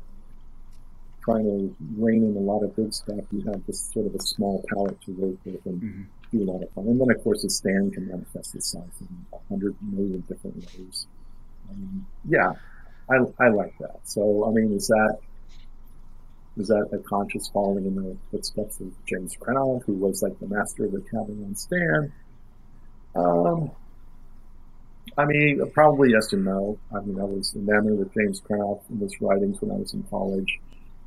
[1.23, 3.19] trying to rein in a lot of big stuff.
[3.31, 6.05] You have this sort of a small palette to work with and Mhm.
[6.31, 6.87] do a lot of fun.
[6.87, 11.07] And then, of course, the stand can manifest itself in a hundred million different ways.
[11.71, 12.53] Um, yeah,
[13.09, 13.99] I, I like that.
[14.07, 15.17] So, I mean, is that
[16.57, 20.47] is that a conscious following in the footsteps of James Krenov, who was like the
[20.47, 22.11] master of the cabinet on stand?
[23.15, 23.71] Um,
[25.17, 26.77] I mean, probably yes and no.
[26.95, 30.03] I mean, I was enamored with James Krenov and his writings when I was in
[30.03, 30.59] college,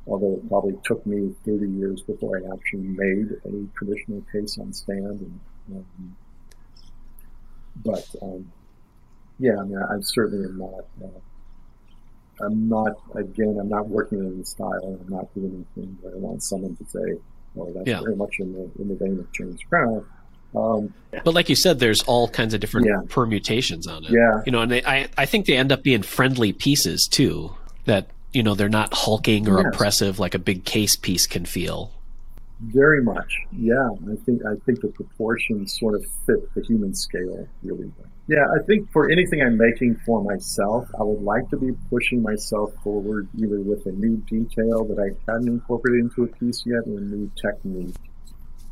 [0.07, 4.73] although it probably took me 30 years before I actually made a traditional case on
[4.73, 5.01] stand.
[5.03, 5.39] And,
[5.71, 6.15] um,
[7.83, 8.51] but um,
[9.39, 10.85] yeah, I mean, I certainly am not.
[11.03, 11.19] Uh,
[12.41, 13.57] I'm not again.
[13.59, 14.99] I'm not working in the style.
[15.01, 17.19] I'm not doing anything where I want someone to say,
[17.57, 18.01] "Oh, that's Yeah.
[18.01, 20.05] very much in the in the vein of James Krenov."
[20.55, 23.01] Um, But like you said, there's all kinds of different Yeah.
[23.09, 24.11] permutations on it.
[24.11, 27.51] yeah, You know, and they, I, I think they end up being friendly pieces too.
[27.85, 29.73] That, you know, they're not hulking or Yes.
[29.73, 31.91] oppressive like a big case piece can feel.
[32.61, 33.89] Very much, yeah.
[34.11, 38.09] I think I think the proportions sort of fit the human scale really well.
[38.27, 42.21] Yeah, I think for anything I'm making for myself, I would like to be pushing
[42.21, 46.83] myself forward either with a new detail that I hadn't incorporated into a piece yet,
[46.85, 47.95] or a new technique.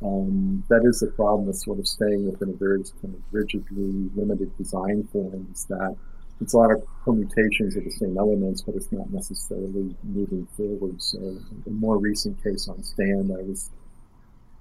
[0.04, 4.12] Um, that is the problem with sort of staying within a very kind of rigidly
[4.15, 5.95] limited design form is that
[6.41, 11.02] it's a lot of permutations of the same elements, but it's not necessarily moving forward.
[11.02, 13.71] So, a more recent case on stand, I was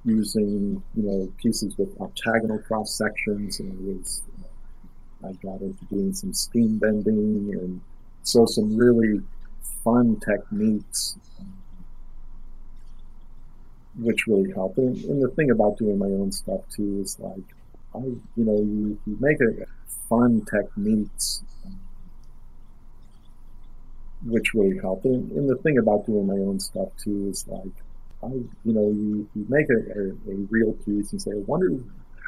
[0.04, 4.22] using you know pieces with octagonal cross sections, and I was
[5.24, 7.80] I got into doing some steam bending and
[8.22, 9.20] so some really
[9.84, 11.16] fun techniques
[13.98, 14.76] which really help.
[14.78, 17.44] And, and, the thing about doing my own stuff too is like,
[17.96, 19.66] I, you know, you, you make a
[20.08, 21.42] fun techniques,
[24.24, 25.04] which really help.
[25.04, 27.72] And, and, the thing about doing my own stuff too is like,
[28.22, 31.70] I, you know, you, you make a, a, a real piece and say, I wonder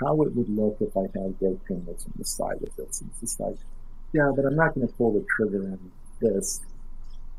[0.00, 3.00] how it would look if I had rope panels on the side of this.
[3.00, 3.56] And it's just like,
[4.12, 6.60] yeah, but I'm not going to pull the trigger on this.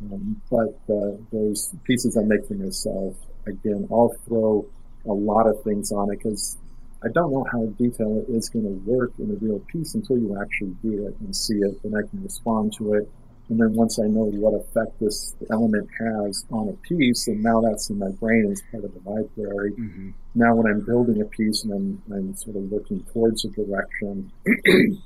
[0.01, 3.15] Um, but uh, those pieces I make for myself,
[3.45, 4.65] again, I'll throw
[5.05, 6.57] a lot of things on it because
[7.03, 10.17] I don't know how detailed it is going to work in a real piece until
[10.17, 13.09] you actually do it and see it, and I can respond to it.
[13.47, 17.61] And then once I know what effect this element has on a piece, and now
[17.61, 19.71] that's in my brain as part of the library.
[19.71, 20.09] Mm-hmm.
[20.35, 24.31] Now, when I'm building a piece and I'm, I'm sort of looking towards a direction,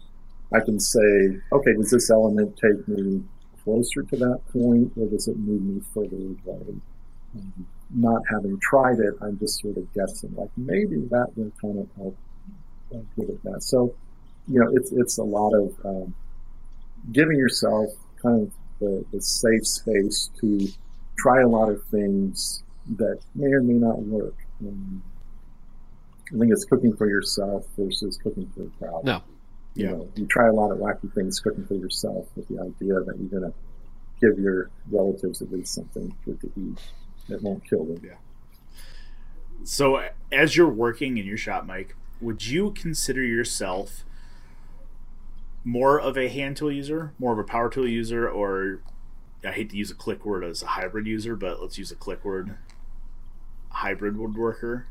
[0.54, 3.24] I can say, okay, does this element take me
[3.64, 6.76] closer to that point, or does it move me further away?
[7.36, 11.80] Um, not having tried it, I'm just sort of guessing, like maybe that will kind
[11.80, 12.18] of help
[13.18, 13.64] get at that.
[13.64, 13.96] So,
[14.48, 16.16] you know, it's it's a lot of um,
[17.12, 17.90] giving yourself
[18.22, 20.68] kind of the, the safe space to
[21.18, 22.64] try a lot of things
[22.98, 24.36] that may or may not work.
[24.62, 25.04] Um,
[26.34, 29.04] I think it's cooking for yourself versus cooking for a crowd.
[29.04, 29.22] No.
[29.76, 29.92] You yeah.
[29.92, 33.16] know, you try a lot of wacky things cooking for yourself with the idea that
[33.20, 33.54] you're going to
[34.22, 36.80] give your relatives at least something good to eat
[37.30, 38.02] that won't kill them.
[38.04, 38.16] Yeah.
[39.64, 44.04] So, as you're working in your shop, Mike, would you consider yourself
[45.64, 48.82] more of a hand tool user, more of a power tool user, or
[49.44, 51.96] I hate to use a click word as a hybrid user, but let's use a
[51.96, 52.58] click word
[53.70, 54.84] hybrid woodworker?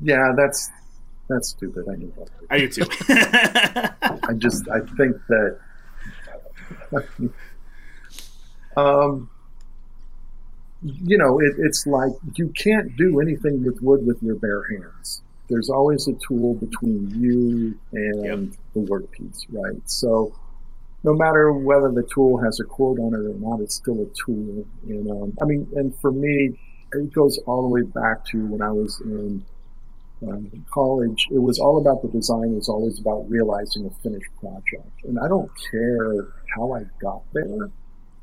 [0.00, 0.70] Yeah, that's
[1.28, 1.86] that's stupid.
[1.90, 2.28] I know that.
[2.50, 2.84] I do too.
[4.28, 5.58] I just I think that
[8.78, 9.30] um,
[10.82, 15.22] you know, it, it's like you can't do anything with wood with your bare hands.
[15.48, 18.58] There's always a tool between you and yep.
[18.74, 19.80] the workpiece, right?
[19.86, 20.34] So,
[21.04, 24.06] no matter whether the tool has a cord on it or not, it's still a
[24.26, 24.66] tool.
[24.86, 26.58] And um, I mean, and for me,
[26.92, 29.44] it goes all the way back to when I was in
[30.26, 31.26] um, college.
[31.30, 32.52] It was all about the design.
[32.52, 35.04] It was always about realizing a finished project.
[35.04, 37.70] And I don't care how I got there.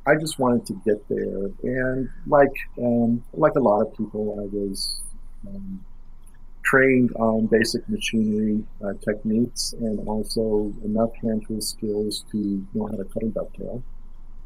[0.07, 4.45] I just wanted to get there, and like um, like a lot of people, I
[4.55, 5.01] was
[5.47, 5.83] um,
[6.63, 12.97] trained on basic machinery uh, techniques and also enough hand tool skills to know how
[12.97, 13.83] to cut a dovetail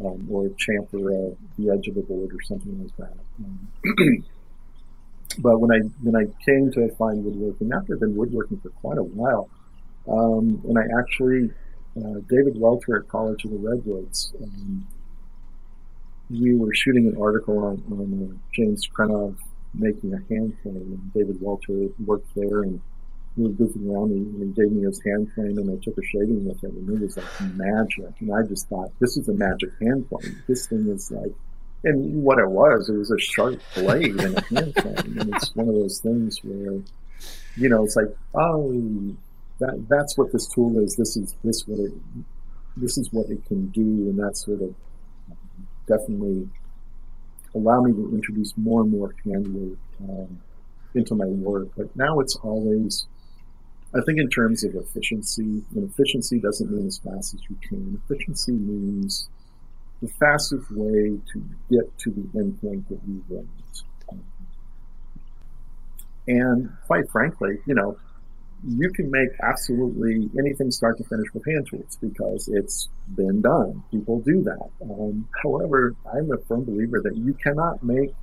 [0.05, 3.17] um, or chamfer uh, the edge of a board or something like that.
[3.39, 4.25] Um,
[5.39, 8.97] but when I when I came to Fine Woodworking, after I've been woodworking for quite
[8.97, 9.49] a while,
[10.07, 11.51] um, and I actually
[11.97, 14.87] uh, David Welter at College of the Redwoods um,
[16.29, 19.35] we were shooting an article on, on uh, James Krenov
[19.73, 22.81] making a hand plane, and David Welter worked there, and
[23.35, 26.05] we were goofing around, and he gave me his hand plane, and I took a
[26.05, 28.13] shaving with it, and it was like magic.
[28.19, 30.41] And I just thought, this is a magic hand plane.
[30.47, 31.33] This thing is like,
[31.83, 35.55] and what it was, it was a sharp blade in a hand plane, and it's
[35.55, 36.81] one of those things where,
[37.55, 39.15] you know, it's like, oh,
[39.59, 40.95] that that's what this tool is.
[40.95, 41.93] This is this what it,
[42.75, 44.75] this is what it can do, and that sort of
[45.89, 46.47] definitely
[47.55, 50.39] allow me to introduce more and more handwork um,
[50.93, 51.69] into my work.
[51.75, 53.07] But now it's always,
[53.93, 58.01] I think, in terms of efficiency, and efficiency doesn't mean as fast as you can.
[58.05, 59.29] Efficiency means
[60.01, 63.47] the fastest way to get to the endpoint that you want.
[66.27, 67.97] And quite frankly, you know,
[68.67, 73.83] you can make absolutely anything start to finish with hand tools because it's been done.
[73.91, 74.69] People do that.
[74.81, 78.13] Um, however, I'm a firm believer that you cannot make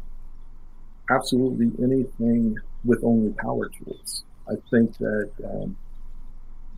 [1.10, 4.24] absolutely anything with only power tools.
[4.48, 5.76] I think that um,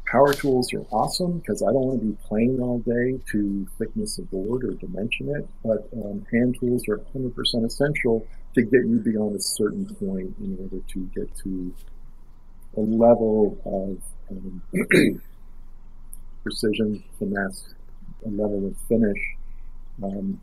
[0.07, 4.19] power tools are awesome because I don't want to be playing all day to thickness
[4.19, 9.01] a board or dimension it, but um, hand tools are 100% essential to get you
[9.05, 11.75] beyond a certain point in order to get to
[12.77, 14.63] a level of um,
[16.43, 17.75] precision, finesse,
[18.27, 19.19] a level of finish
[20.03, 20.41] um,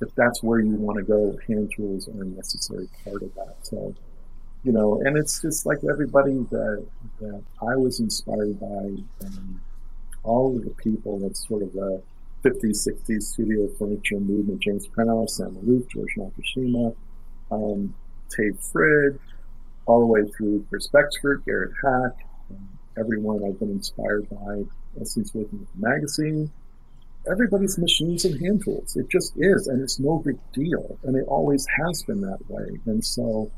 [0.00, 3.56] if that's where you want to go, hand tools are a necessary part of that.
[3.62, 3.94] So,
[4.62, 6.86] you know, and it's just like everybody that,
[7.20, 9.60] that I was inspired by, um,
[10.22, 12.02] all of the people that sort of the
[12.44, 16.94] 50s, 60s studio furniture movement, James Krenov, Sam Maloof, George Nakashima,
[17.50, 17.94] um,
[18.28, 19.18] Tage Frid,
[19.86, 22.26] all the way through Chris Becksvoort, Garrett Hack,
[22.98, 24.64] everyone I've been inspired by
[25.04, 26.50] since working with the magazine.
[27.30, 28.96] Everybody's machines and hand tools.
[28.96, 30.98] It just is, and it's no big deal.
[31.02, 32.80] And it always has been that way.
[32.86, 33.50] And so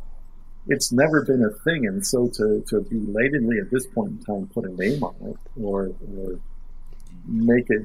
[0.67, 1.87] it's never been a thing.
[1.87, 5.63] And so to, to belatedly at this point in time put a name on it
[5.63, 6.41] or, or
[7.27, 7.83] make it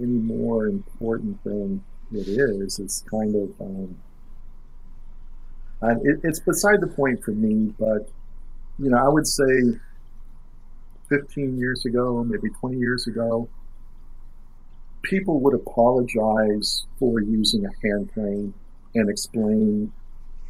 [0.00, 1.82] any more important than
[2.12, 3.98] it is, is kind of, um,
[5.90, 8.08] and it, it's beside the point for me, but,
[8.78, 9.78] you know, I would say
[11.08, 13.48] 15 years ago, maybe 20 years ago,
[15.02, 18.54] people would apologize for using a hand plane
[18.94, 19.92] and explain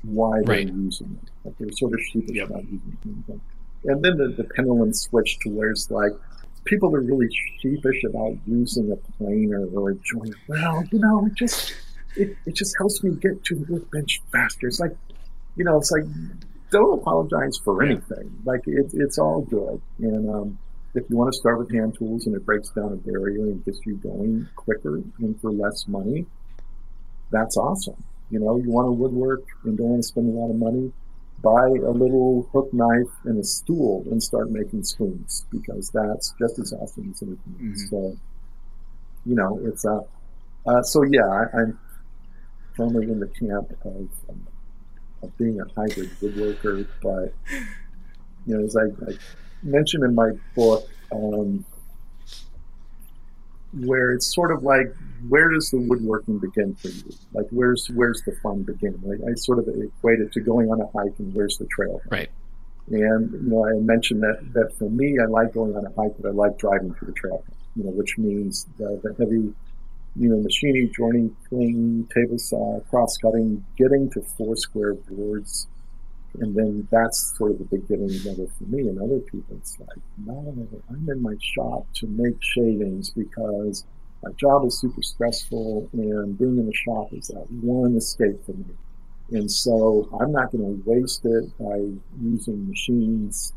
[0.03, 1.31] why they're using it.
[1.45, 2.51] Like they're sort of sheepish yep.
[2.51, 3.41] about using it.
[3.85, 6.13] And then the, the pendulum switched to where it's like
[6.65, 7.29] people are really
[7.61, 10.35] sheepish about using a planer or a joint.
[10.49, 11.75] Well, you know, it just
[12.17, 14.67] it, it just helps me get to the workbench faster.
[14.67, 14.97] It's like,
[15.57, 16.05] you know, it's like
[16.71, 18.37] don't apologize for anything.
[18.45, 19.81] Like it, it's all good.
[20.01, 20.59] And um,
[20.95, 23.65] if you want to start with hand tools and it breaks down a barrier and
[23.65, 26.27] gets you going quicker and for less money,
[27.31, 28.03] that's awesome.
[28.31, 30.93] You know, you want to woodwork and don't want to spend a lot of money,
[31.43, 36.59] buy a little hook knife and a stool and start making spoons because that's just
[36.59, 37.75] as awesome as anything mm-hmm.
[37.91, 38.17] So,
[39.27, 40.01] you know, it's a,
[40.67, 41.79] uh, uh, so yeah, I, am
[42.77, 44.47] firmly in the camp of, um,
[45.25, 47.35] of being a hybrid woodworker, but,
[48.47, 49.17] you know, as I, I
[49.63, 51.65] mentioned in my book, um,
[53.81, 54.95] where it's sort of like
[55.29, 57.13] where does the woodworking begin for you?
[57.33, 59.01] Like where's where's the fun begin?
[59.03, 62.01] Like I sort of equate it to going on a hike and where's the trail?
[62.11, 62.31] Right.
[62.89, 66.15] And you know, I mentioned that that for me, I like going on a hike,
[66.21, 67.45] but I like driving through the trail.
[67.77, 69.53] You know, which means the, the heavy,
[70.17, 75.67] you know, machining, joining, cleaning, table saw, cross cutting, getting to four square boards
[76.41, 79.57] and then that's sort of the big getting for me and other people.
[79.57, 83.85] It's like, no, I'm in my shop to make shavings because
[84.23, 88.53] my job is super stressful and being in the shop is that one escape for
[88.53, 88.75] me.
[89.31, 91.81] And so I'm not going to waste it by
[92.21, 93.53] using machines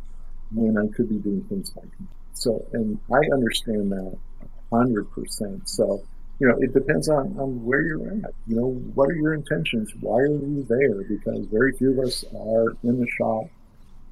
[0.51, 2.07] when I could be doing things like that.
[2.33, 4.17] So, and I understand that
[4.71, 5.67] 100%.
[5.67, 6.03] So
[6.39, 8.33] you know, it depends on, on where you're at.
[8.45, 9.91] You know, what are your intentions?
[9.99, 11.03] Why are you there?
[11.03, 13.45] Because very few of us are in the shop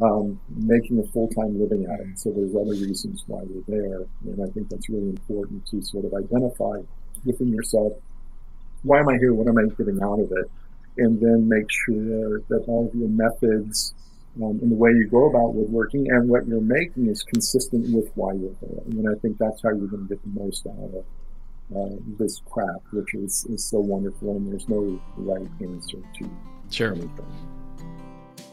[0.01, 2.19] um, making a full time living at it.
[2.19, 4.07] So there's other reasons why we're there.
[4.25, 6.81] And I think that's really important to sort of identify
[7.23, 7.93] within yourself
[8.83, 9.33] why am I here?
[9.33, 10.51] What am I getting out of it?
[10.97, 13.95] And then make sure that all of your methods
[14.37, 18.11] um, and the way you go about woodworking and what you're making is consistent with
[18.13, 18.83] why you're there.
[18.85, 21.05] And I think that's how you're going to get the most out of it
[21.73, 26.29] uh, this crap, which is, is so wonderful, and there's no right answer to
[26.69, 26.91] sure.
[26.91, 27.25] anything.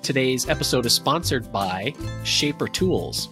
[0.02, 1.94] Today's episode is sponsored by
[2.24, 3.28] Shaper Tools.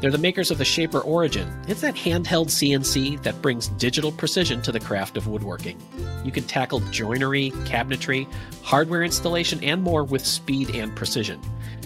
[0.00, 1.50] They're the makers of the Shaper Origin.
[1.68, 5.80] It's that handheld CNC that brings digital precision to the craft of woodworking.
[6.24, 8.30] You can tackle joinery, cabinetry,
[8.62, 11.40] hardware installation, and more with speed and precision.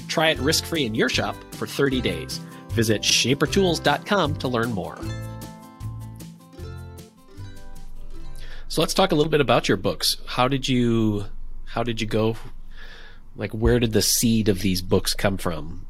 [0.08, 2.38] Try it risk free in your shop for 30 days.
[2.70, 4.98] Visit shapertools.com to learn more.
[8.74, 10.16] So let's talk a little bit about your books.
[10.26, 11.26] How did you
[11.64, 12.36] how did you go
[13.36, 15.86] like where did the seed of these books come from?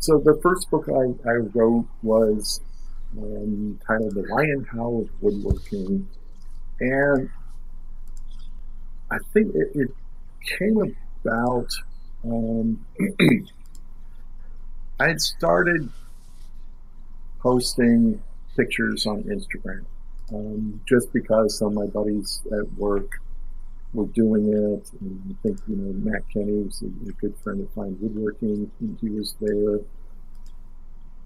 [0.00, 2.60] So the first book I, I wrote was
[3.16, 6.06] um, titled The Why and How of Woodworking.
[6.78, 7.30] And
[9.10, 9.90] I think it, it
[10.58, 10.94] came
[11.24, 11.70] about
[12.22, 12.84] um,
[15.00, 15.88] I had started
[17.40, 18.22] posting
[18.54, 19.86] pictures on Instagram
[20.32, 23.20] um, just because some of my buddies at work
[23.94, 24.90] were doing it.
[25.00, 28.70] And I think, you know, Matt Kenney was a, a good friend of mine woodworking.
[28.80, 29.80] He, he was there.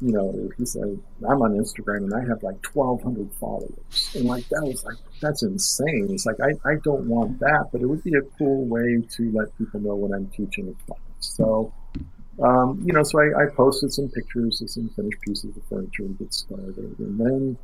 [0.01, 4.13] You know, he said, I'm on Instagram and I have like 1,200 followers.
[4.15, 6.09] And like, that was like, that's insane.
[6.11, 9.33] It's like, I, I don't want that, but it would be a cool way to
[9.33, 11.01] let people know when I'm teaching a class.
[11.19, 11.73] So,
[12.41, 16.05] um, you know, so I, I posted some pictures of some finished pieces of furniture
[16.05, 16.95] and get started.
[16.99, 17.59] And then,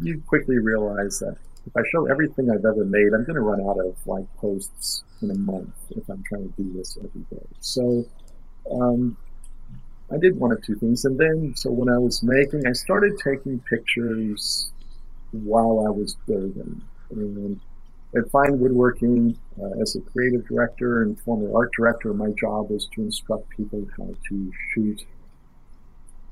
[0.00, 1.36] you quickly realize that
[1.66, 5.04] if I show everything I've ever made, I'm going to run out of like posts
[5.22, 7.46] in a month if I'm trying to do this every day.
[7.60, 8.04] So,
[8.70, 9.16] um,
[10.12, 11.04] I did one or two things.
[11.04, 14.70] And then, so when I was making, I started taking pictures
[15.32, 16.82] while I was building.
[17.10, 17.60] And
[18.16, 22.88] at Fine Woodworking, uh, as a creative director and former art director, my job was
[22.94, 25.04] to instruct people how to shoot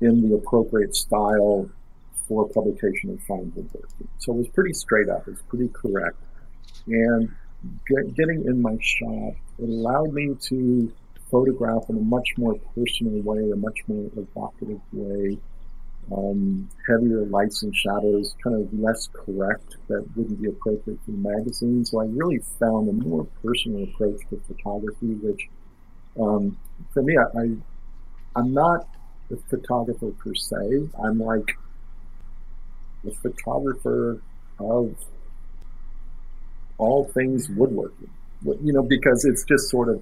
[0.01, 1.69] in the appropriate style
[2.27, 4.07] for publication of fine woodworking.
[4.19, 6.17] So it was pretty straight up, it was pretty correct.
[6.87, 7.31] And
[7.87, 10.91] get, getting in my shop, it allowed me to
[11.29, 15.37] photograph in a much more personal way, a much more evocative way,
[16.11, 21.17] um, heavier lights and shadows, kind of less correct that wouldn't be appropriate for the
[21.17, 21.85] magazine.
[21.85, 25.49] So I really found a more personal approach to photography, which
[26.19, 26.57] um,
[26.93, 27.49] for me, I, I,
[28.35, 28.87] I'm not
[29.31, 30.89] a photographer per se.
[31.03, 31.57] I'm like
[33.03, 34.21] the photographer
[34.59, 34.95] of
[36.77, 38.09] all things woodworking.
[38.43, 40.01] You know, because it's just sort of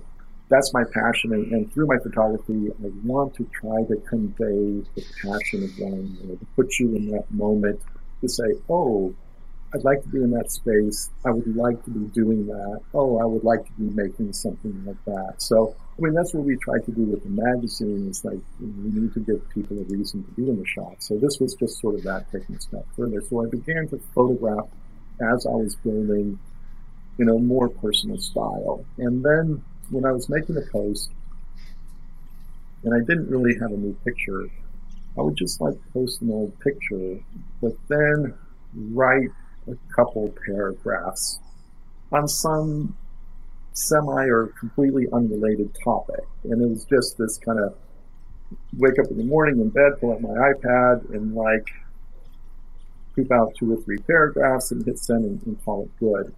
[0.52, 5.06] that's my passion, and, and, through my photography, I want to try to convey the
[5.24, 7.80] passion of one, you know, to put you in that moment
[8.20, 9.16] to say, "Oh,
[9.74, 11.10] I'd like to be in that space.
[11.24, 12.82] I would like to be doing that.
[12.93, 16.45] Oh, I would like to be making something like that." So, I mean, that's what
[16.45, 18.10] we try to do with the magazine.
[18.10, 20.95] Is like we need to give people a reason to be in the shop.
[20.99, 23.22] So this was just sort of that taking a step further.
[23.22, 24.68] So I began to photograph
[25.22, 26.39] as I was building,
[27.20, 31.12] you know, more personal style, and then when I was making a post
[32.84, 34.49] and I didn't really have a new picture,
[35.18, 37.20] I would just like post an old picture,
[37.62, 38.34] but then
[38.74, 39.30] write
[39.68, 41.39] a couple paragraphs
[42.12, 42.97] on some
[43.74, 46.24] semi or completely unrelated topic.
[46.44, 47.76] And it was just this kind of
[48.78, 51.68] wake up in the morning in bed, pull out my iPad, and like
[53.16, 56.34] poop out two or three paragraphs and hit send and, and call it good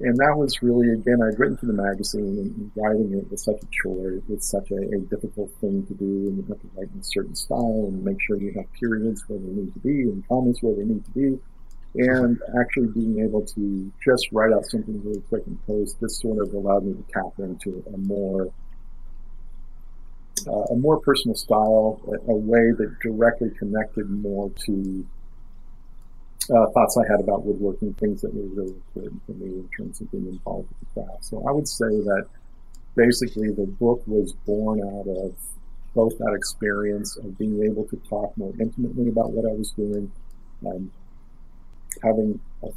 [0.00, 3.62] and that was really again I'd written to the magazine and writing it was such
[3.62, 4.20] a chore.
[4.30, 7.04] It's such a, a, difficult thing to do, and you have to write in a
[7.04, 10.58] certain style and make sure you have periods where they need to be and commas
[10.62, 11.38] where they need to be.
[11.94, 16.40] And actually being able to just write out something really quick and post, this sort
[16.40, 18.52] of allowed me to tap into a more
[20.46, 25.06] uh, a more personal style, a, a way that directly connected more to
[26.54, 30.00] uh, thoughts I had about woodworking, things that were really important for me in terms
[30.00, 31.24] of being involved with the craft.
[31.24, 32.26] So I would say that
[32.96, 35.34] basically the book was born out of
[35.94, 40.10] both that experience of being able to talk more intimately about what I was doing,
[40.66, 40.90] um,
[42.02, 42.68] having uh,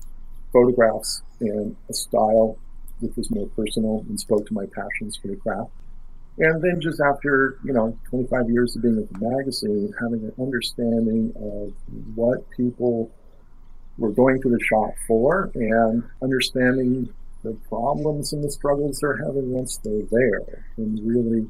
[0.51, 2.57] photographs in a style
[2.99, 5.72] which was more personal and spoke to my passions for the craft.
[6.39, 10.34] And then just after, you know, 25 years of being at the magazine, having an
[10.39, 11.74] understanding of
[12.16, 13.11] what people
[13.97, 19.51] we're going to the shop for and understanding the problems and the struggles they're having
[19.51, 21.47] once they're there and really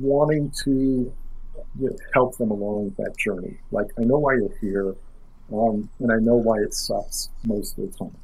[0.00, 1.12] wanting to
[2.12, 3.58] help them along that journey.
[3.70, 4.96] Like, I know why you're here,
[5.52, 8.16] um, and I know why it sucks most of the time.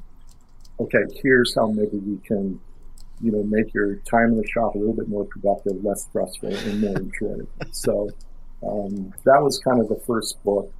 [0.79, 2.59] Okay, here's how maybe we can,
[3.21, 6.53] you know, make your time in the shop a little bit more productive, less stressful,
[6.55, 7.47] and more enjoyable.
[7.71, 8.09] So
[8.65, 10.73] um, that was kind of the first book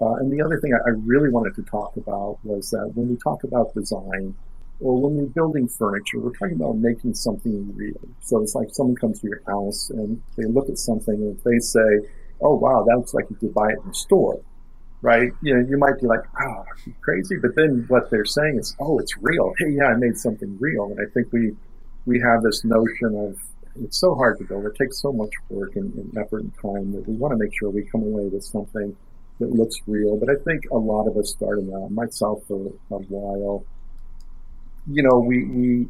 [0.00, 3.08] uh, and the other thing I, I really wanted to talk about was that when
[3.08, 4.34] we talk about design,
[4.80, 8.00] or when we're building furniture, we're talking about making something real.
[8.20, 11.58] So it's like someone comes to your house and they look at something and they
[11.60, 12.00] say,
[12.40, 14.40] "Oh wow, that looks like you could buy it in a store,"
[15.04, 15.30] right?
[15.42, 16.64] You know, you might be like, "Oh,
[17.02, 19.52] crazy," but then what they're saying is, "Oh, it's real.
[19.58, 21.54] Hey, yeah, I made something real." And I think we
[22.06, 23.36] we have this notion of
[23.84, 24.64] it's so hard to build.
[24.66, 27.52] It takes so much work and, and effort and time that we want to make
[27.58, 28.96] sure we come away with something
[29.40, 30.16] that looks real.
[30.16, 33.64] But I think a lot of us starting out, myself for a while,
[34.86, 35.88] you know, we, we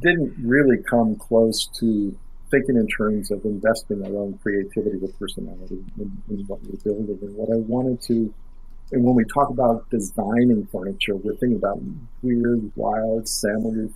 [0.00, 2.18] didn't really come close to
[2.52, 7.18] thinking in terms of investing our own creativity or personality in, in what we're building.
[7.22, 8.32] And what I wanted to,
[8.92, 11.80] and when we talk about designing furniture, we're thinking about
[12.20, 13.94] weird, wild Sam Maloof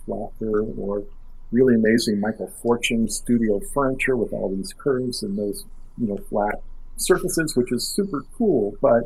[0.77, 1.03] or
[1.51, 5.65] really amazing Michael Fortune studio furniture with all these curves and those,
[5.97, 6.61] you know, flat
[6.97, 8.75] surfaces, which is super cool.
[8.81, 9.03] But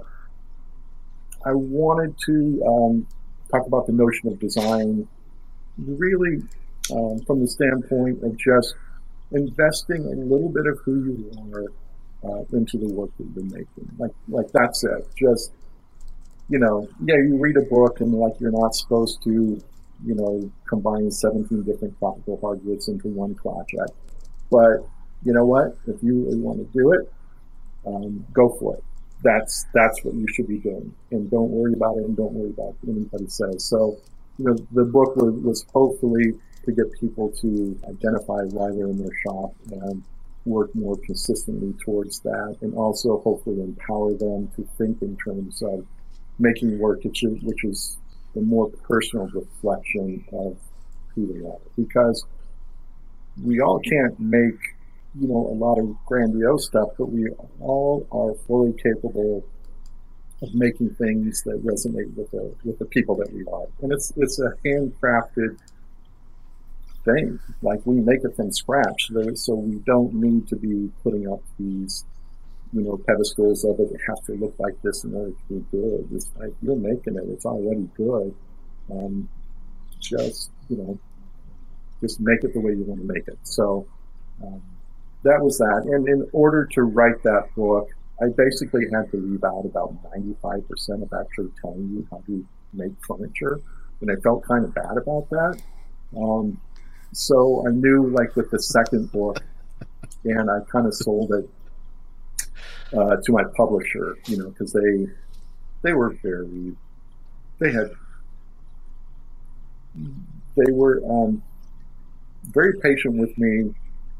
[1.45, 3.07] I wanted to um,
[3.51, 5.07] talk about the notion of design
[5.77, 6.41] really
[6.91, 8.75] um, from the standpoint of just
[9.31, 11.65] investing a little bit of who you are
[12.23, 13.89] uh, into the work that you're making.
[13.97, 15.07] Like, like that's it.
[15.17, 15.51] Just,
[16.49, 19.61] you know, yeah, you read a book and like you're not supposed to,
[20.05, 23.91] you know, combine 17 different tropical hardwoods into one project.
[24.49, 24.85] But
[25.23, 25.77] you know what?
[25.87, 27.11] If you really want to do it,
[27.85, 28.83] um, go for it.
[29.23, 32.49] That's that's what you should be doing, and don't worry about it, and don't worry
[32.49, 33.63] about what anybody says.
[33.63, 33.99] So,
[34.39, 36.33] you know, the book was, was hopefully
[36.65, 40.03] to get people to identify why they're in their shop and
[40.45, 45.85] work more consistently towards that, and also hopefully empower them to think in terms of
[46.39, 47.97] making work, which is, which is
[48.33, 50.57] the more personal reflection of
[51.13, 51.59] who they are.
[51.75, 52.25] Because
[53.43, 54.59] we all can't make,
[55.19, 59.43] you know, a lot of grandiose stuff, but we all are fully capable
[60.41, 63.67] of making things that resonate with the with the people that we are.
[63.81, 65.57] And it's it's a handcrafted
[67.03, 67.39] thing.
[67.61, 72.05] Like we make it from scratch, so we don't need to be putting up these,
[72.73, 73.91] you know, pedestals of it.
[73.91, 76.07] It has to look like this in order to be good.
[76.13, 78.35] It's like you're making it; it's already good.
[78.91, 79.29] Um,
[79.99, 80.99] just you know,
[82.01, 83.37] just make it the way you want to make it.
[83.43, 83.87] So
[84.43, 84.61] um,
[85.23, 85.83] that was that.
[85.85, 87.89] And in order to write that book,
[88.21, 92.91] I basically had to leave out about 95% of actually telling you how to make
[93.07, 93.59] furniture.
[94.01, 95.61] And I felt kind of bad about that.
[96.17, 96.59] Um,
[97.13, 99.41] so I knew, like, with the second book,
[100.23, 101.49] and I kind of sold it
[102.97, 105.07] uh, to my publisher, you know, because they
[105.81, 106.75] they were very
[107.59, 107.91] they had
[109.95, 111.41] they were um,
[112.51, 113.73] very patient with me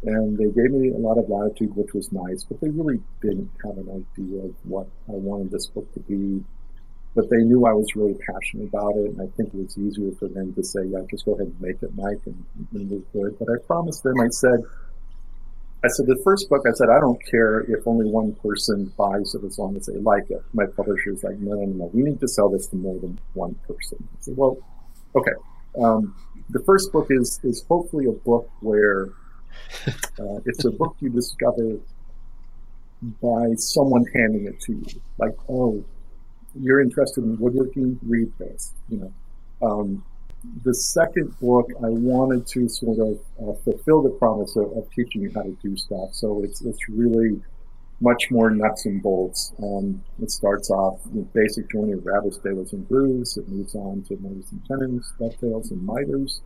[0.04, 3.52] and they gave me a lot of latitude, which was nice, but they really didn't
[3.64, 6.44] have an idea of what I wanted this book to be.
[7.14, 10.12] But they knew I was really passionate about it, and I think it was easier
[10.14, 13.03] for them to say, yeah, just go ahead and make it, Mike, and, and we
[13.12, 13.38] could.
[13.38, 14.64] But I promised them, I said,
[15.84, 19.36] I said, the first book, I said, I don't care if only one person buys
[19.36, 20.41] it as long as they like it.
[20.53, 23.55] My publisher's like, no, no, no, we need to sell this to more than one
[23.68, 23.97] person.
[24.14, 24.57] I said, well,
[25.16, 25.32] okay.
[25.82, 26.16] Um,
[26.49, 29.09] the first book is, is hopefully a book where
[30.20, 31.78] uh, it's a book you discover
[33.22, 35.01] by someone handing it to you.
[35.18, 35.84] Like, oh,
[36.60, 37.99] you're interested in woodworking?
[38.04, 38.74] Read this.
[38.89, 39.14] You know.
[39.68, 40.04] Um,
[40.64, 45.22] the second book, I wanted to sort of uh, fulfill the promise of, of, teaching
[45.22, 46.14] you how to do stuff.
[46.14, 47.39] So it's it's really
[47.99, 49.54] much more nuts and bolts.
[49.62, 53.38] Um, it starts off with basic joining of rabbets, stables, and grooves.
[53.38, 56.41] It moves on to mortise and tenons, dovetails, and miters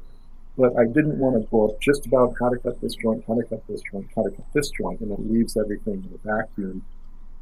[0.57, 3.43] but I didn't want a book just about how to cut this joint, how to
[3.43, 6.85] cut this joint, how to cut this joint, and it leaves everything in a vacuum.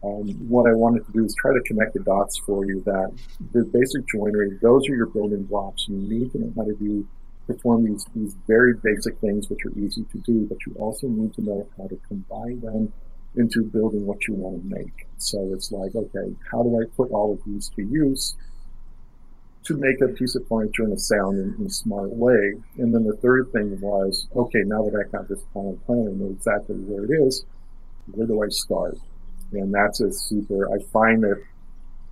[0.04, 3.12] Um, what I wanted to do is try to connect the dots for you that
[3.54, 5.88] the basic joinery, those are your building blocks.
[5.88, 7.08] You need to know how to do
[7.47, 11.34] perform these, these very basic things which are easy to do, but you also need
[11.34, 12.91] to know how to combine them
[13.36, 15.08] into building what you want to make.
[15.18, 18.36] So it's like, okay, how do I put all of these to use?
[19.66, 22.54] to make a piece of furniture in a sound and, and smart way.
[22.78, 26.20] And then the third thing was, okay, now that I have this plan plan and
[26.20, 27.45] know exactly where it is,
[28.12, 28.97] where do I start?
[29.54, 31.41] And that's a super, I find that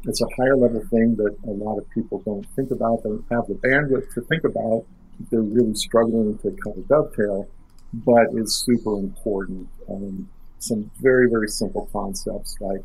[0.03, 3.47] it's a higher level thing that a lot of people don't think about, don't have
[3.47, 4.85] the bandwidth to think about.
[5.29, 7.47] They're really struggling to kind of dovetail,
[7.93, 9.69] but it's super important.
[9.89, 10.29] Um,
[10.59, 12.83] some very, very simple concepts like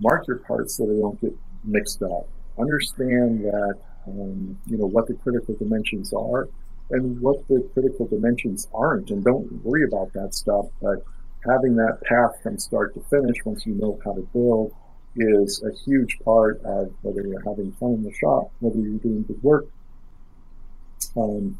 [0.00, 2.28] mark your parts so they don't get mixed up.
[2.58, 3.78] Understand that
[4.08, 6.48] um, you know, what the critical dimensions are
[6.90, 9.10] and what the critical dimensions aren't.
[9.10, 11.04] And don't worry about that stuff, but
[11.48, 14.72] having that path from start to finish once you know how to build
[15.16, 19.24] is a huge part of whether you're having fun in the shop, whether you're doing
[19.24, 19.66] good work,
[21.16, 21.58] um,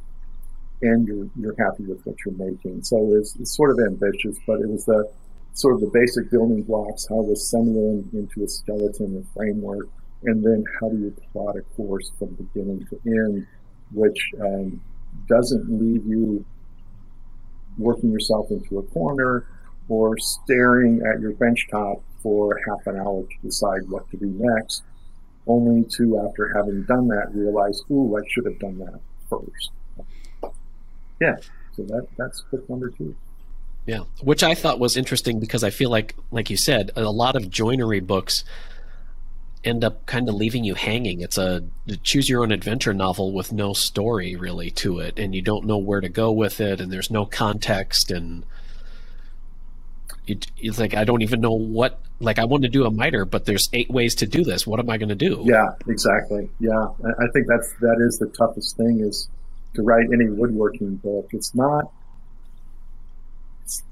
[0.82, 2.82] and you're you're happy with what you're making.
[2.84, 5.10] So it's, it's, sort of ambitious, but it was the
[5.54, 9.88] sort of the basic building blocks, how to assemble them into a skeleton and framework,
[10.24, 13.46] and then how do you plot a course from beginning to end,
[13.92, 14.80] which um,
[15.26, 16.44] doesn't leave you
[17.76, 19.46] working yourself into a corner
[19.88, 24.26] or staring at your bench top for half an hour to decide what to do
[24.38, 24.82] next,
[25.46, 29.70] only to, after having done that, realize, ooh, I should have done that first.
[31.20, 31.36] Yeah,
[31.74, 33.16] so that, that's tip number two.
[33.86, 37.36] Yeah, which I thought was interesting because I feel like, like you said, a lot
[37.36, 38.44] of joinery books
[39.64, 41.20] end up kind of leaving you hanging.
[41.20, 41.64] It's a
[42.02, 45.78] choose your own adventure novel with no story really to it, and you don't know
[45.78, 48.44] where to go with it, and there's no context, and
[50.30, 52.00] it, it's like I don't even know what.
[52.20, 54.66] Like I want to do a miter, but there's eight ways to do this.
[54.66, 55.42] What am I going to do?
[55.44, 56.50] Yeah, exactly.
[56.58, 56.88] Yeah,
[57.20, 59.28] I think that's that is the toughest thing is
[59.74, 61.28] to write any woodworking book.
[61.32, 61.92] It's not.
[63.62, 63.84] It's,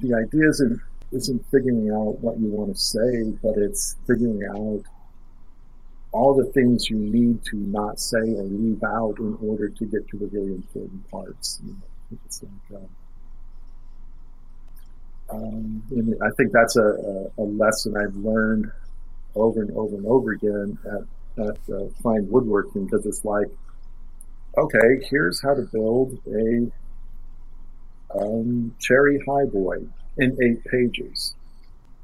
[0.00, 0.80] the idea isn't
[1.12, 4.84] isn't figuring out what you want to say, but it's figuring out
[6.12, 10.06] all the things you need to not say or leave out in order to get
[10.08, 11.60] to the really important parts.
[11.64, 12.86] You know, it's like, uh,
[15.30, 15.82] um,
[16.22, 18.70] I think that's a, a, lesson I've learned
[19.34, 23.46] over and over and over again at, at uh, Fine Woodworking because it's like,
[24.56, 26.70] okay, here's how to build a
[28.16, 31.34] um, cherry highboy in eight pages.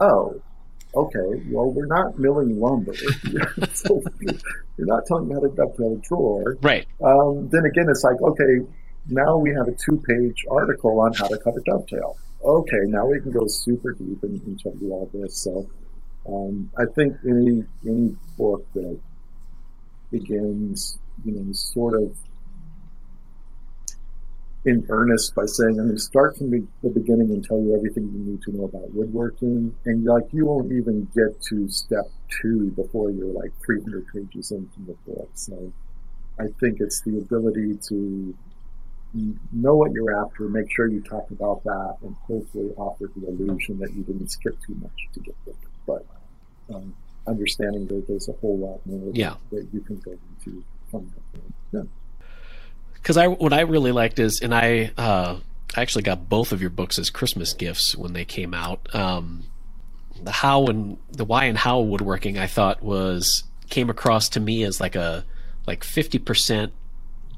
[0.01, 0.41] Oh,
[0.95, 2.95] okay, well, we're not milling lumber.
[3.75, 4.03] so
[4.77, 6.57] you're not telling me how to dovetail a drawer.
[6.63, 6.87] Right.
[7.05, 8.67] Um, then again, it's like, okay,
[9.09, 12.17] now we have a two page article on how to cut a dovetail.
[12.43, 15.37] Okay, now we can go super deep and, to do all this.
[15.37, 15.69] So
[16.27, 18.99] um, I think any any book that
[20.11, 22.17] begins, you know, sort of
[24.65, 27.75] in earnest by saying, I'm going to start from the, the, beginning and tell you
[27.75, 29.75] everything you need to know about woodworking.
[29.87, 32.11] And like, you won't even get to step
[32.43, 35.31] two before you're like 300 pages into the book.
[35.35, 35.73] So
[36.39, 38.35] I think it's the ability to
[39.15, 43.79] know what you're after, make sure you talk about that, and hopefully offer the illusion
[43.79, 45.55] that you didn't skip too much to get there.
[45.87, 46.07] But
[46.73, 46.95] um,
[47.27, 49.35] understanding that there's a whole lot more yeah.
[49.51, 51.79] that you can go into from that.
[51.79, 51.83] Yeah
[53.03, 55.39] because I what I really liked is, and I uh,
[55.75, 58.95] I actually got both of your books as Christmas gifts when they came out.
[58.95, 59.45] Um,
[60.23, 64.65] the how and the why and how woodworking I thought was came across to me
[64.65, 65.25] as like a
[65.67, 66.73] like fifty percent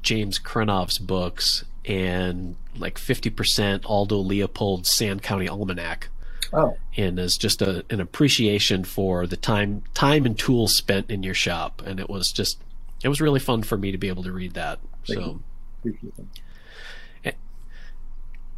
[0.03, 6.09] James Krenov's books and like fifty percent Aldo Leopold's Sand County Almanac.
[6.53, 6.77] Oh.
[6.95, 11.33] And as just a, an appreciation for the time time and tools spent in your
[11.33, 12.59] shop, and it was just
[13.03, 14.79] it was really fun for me to be able to read that.
[15.07, 15.25] Thank so.
[15.25, 15.43] Them.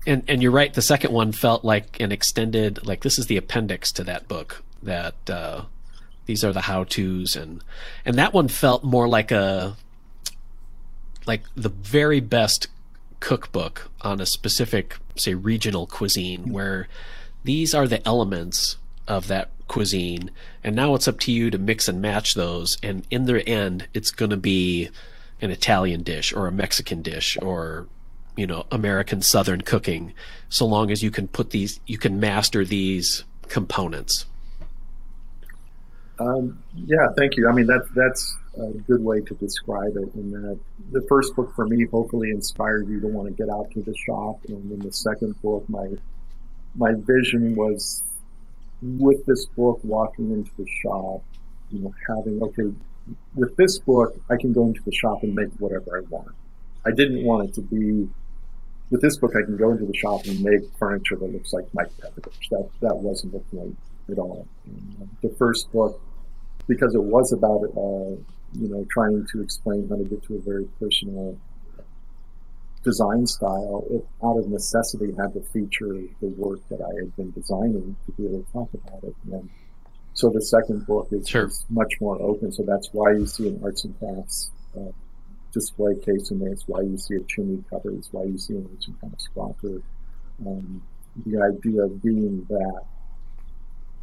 [0.07, 0.71] And and you're right.
[0.71, 4.63] The second one felt like an extended, like this is the appendix to that book.
[4.83, 5.63] That uh,
[6.27, 7.63] these are the how tos, and
[8.05, 9.77] and that one felt more like a
[11.25, 12.67] like the very best
[13.19, 16.87] cookbook on a specific, say, regional cuisine, where
[17.43, 20.31] these are the elements of that cuisine,
[20.63, 23.87] and now it's up to you to mix and match those, and in the end,
[23.93, 24.89] it's going to be
[25.41, 27.87] an Italian dish or a Mexican dish or
[28.35, 30.13] you know American Southern cooking,
[30.49, 34.25] so long as you can put these, you can master these components.
[36.19, 37.47] Um, yeah, thank you.
[37.49, 40.13] I mean that that's a good way to describe it.
[40.15, 40.59] In that
[40.91, 43.95] the first book for me hopefully inspired you to want to get out to the
[43.95, 45.87] shop, and then the second book, my
[46.75, 48.03] my vision was
[48.81, 51.23] with this book walking into the shop,
[51.71, 52.75] you know, having okay,
[53.35, 56.35] with this book, I can go into the shop and make whatever I want.
[56.85, 58.07] I didn't want it to be.
[58.91, 61.65] With this book, I can go into the shop and make furniture that looks like
[61.73, 62.49] Mike Pekovich.
[62.51, 63.77] That that wasn't the point
[64.11, 64.47] at all.
[64.65, 65.99] And, the first book,
[66.67, 68.15] because it was about uh,
[68.55, 71.37] you know trying to explain how to get to a very personal
[72.85, 77.31] design style, it out of necessity had to feature the work that I had been
[77.31, 79.15] designing to be able to talk about it.
[79.31, 79.49] And
[80.13, 81.47] so the second book is, sure.
[81.47, 82.51] is, much more open.
[82.51, 84.91] So that's why you see an arts and crafts uh,
[85.51, 86.53] display case in there.
[86.53, 87.89] It's why you see a chimney cover.
[87.91, 89.81] It's why you see an arts and crafts rocker.
[90.45, 90.83] Um,
[91.25, 92.81] the idea being that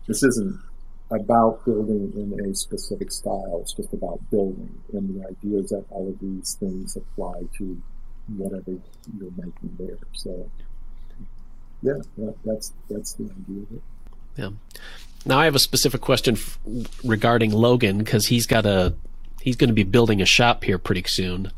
[0.08, 0.60] this isn't
[1.14, 3.60] about building in a specific style.
[3.62, 4.80] It's just about building.
[4.92, 7.80] And the idea is that all of these things apply to
[8.36, 8.72] whatever
[9.18, 9.98] you're making there.
[10.12, 10.50] So,
[11.82, 13.82] yeah, that, that's that's the idea of it.
[14.36, 14.50] Yeah.
[15.24, 16.58] Now I have a specific question f-
[17.04, 18.94] regarding Logan because he's got a
[19.40, 21.52] he's going to be building a shop here pretty soon,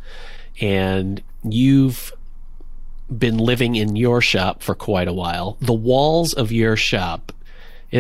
[0.61, 2.13] and you've
[3.17, 5.57] been living in your shop for quite a while.
[5.61, 7.33] The walls of your shop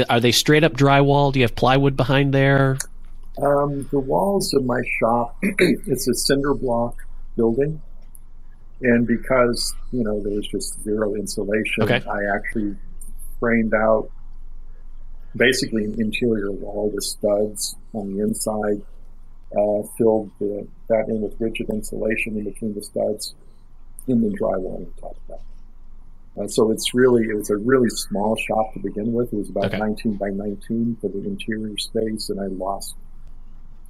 [0.08, 1.32] are they straight up drywall?
[1.32, 2.78] Do you have plywood behind there?
[3.42, 6.96] Um, the walls of my shop it's a cinder block
[7.36, 7.82] building,
[8.80, 12.02] and because you know there was just zero insulation, okay.
[12.08, 12.76] I actually
[13.40, 14.10] framed out
[15.36, 18.82] basically an interior wall with studs on the inside,
[19.52, 23.34] uh, filled the, that in with rigid insulation in between the studs,
[24.06, 25.40] and then drywall on top of that.
[26.40, 29.32] Uh, so it's really it was a really small shop to begin with.
[29.32, 29.78] It was about okay.
[29.78, 32.96] 19 by 19 for the interior space, and I lost,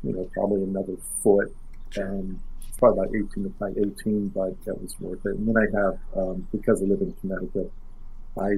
[0.02, 1.54] you know, probably another foot.
[1.98, 5.36] Um, it's probably about 18 by 18, but that was worth it.
[5.36, 7.72] And then I have um, because I live in Connecticut,
[8.38, 8.56] I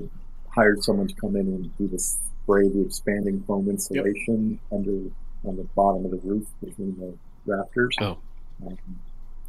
[0.49, 4.61] hired someone to come in and do this spray the expanding foam insulation yep.
[4.79, 5.11] under
[5.45, 7.15] on the bottom of the roof between the
[7.45, 7.97] rafters.
[8.01, 8.19] Oh.
[8.65, 8.79] Um,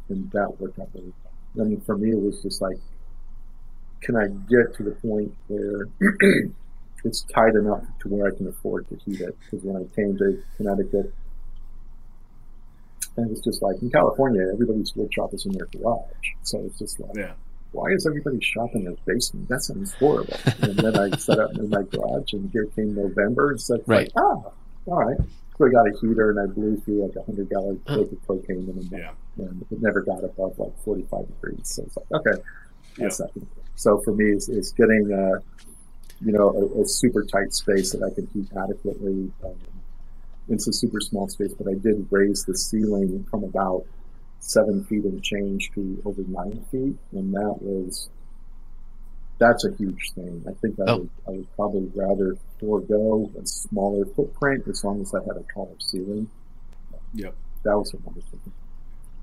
[0.08, 1.12] and that worked out really
[1.56, 1.64] well.
[1.64, 2.76] I mean, for me, it was just like,
[4.00, 5.88] can I get to the point where
[7.04, 9.36] it's tight enough to where I can afford to heat it?
[9.44, 11.12] Because when I came to Connecticut,
[13.16, 16.04] and it was just like in California, everybody's wood shop is in their garage.
[16.42, 17.32] So it's just like, yeah
[17.72, 19.48] why is everybody shopping in their basement?
[19.48, 20.36] That sounds horrible.
[20.62, 24.10] and then I set up in my garage, and here came November, and said, right.
[24.14, 24.50] like, ah,
[24.86, 25.18] all right.
[25.58, 28.18] So I got a heater, and I blew through like a hundred gallon tank of
[28.26, 29.12] propane in a month, yeah.
[29.38, 31.62] and it never got above like forty five degrees.
[31.64, 32.42] So it's like, okay,
[32.96, 33.26] that's yeah.
[33.26, 33.48] not
[33.78, 35.38] So for me, it's, it's getting uh,
[36.20, 39.30] you know, a, a, super tight space that I can heat adequately.
[39.44, 39.54] Um,
[40.48, 43.84] it's a super small space, but I did raise the ceiling from about
[44.40, 48.08] seven feet and change to over nine feet, and that was
[49.38, 50.44] that's a huge thing.
[50.48, 50.98] I think I, oh.
[50.98, 55.44] would, I would probably rather forego a smaller footprint as long as I had a
[55.54, 56.28] taller ceiling.
[57.14, 58.52] Yep, that was a wonderful thing.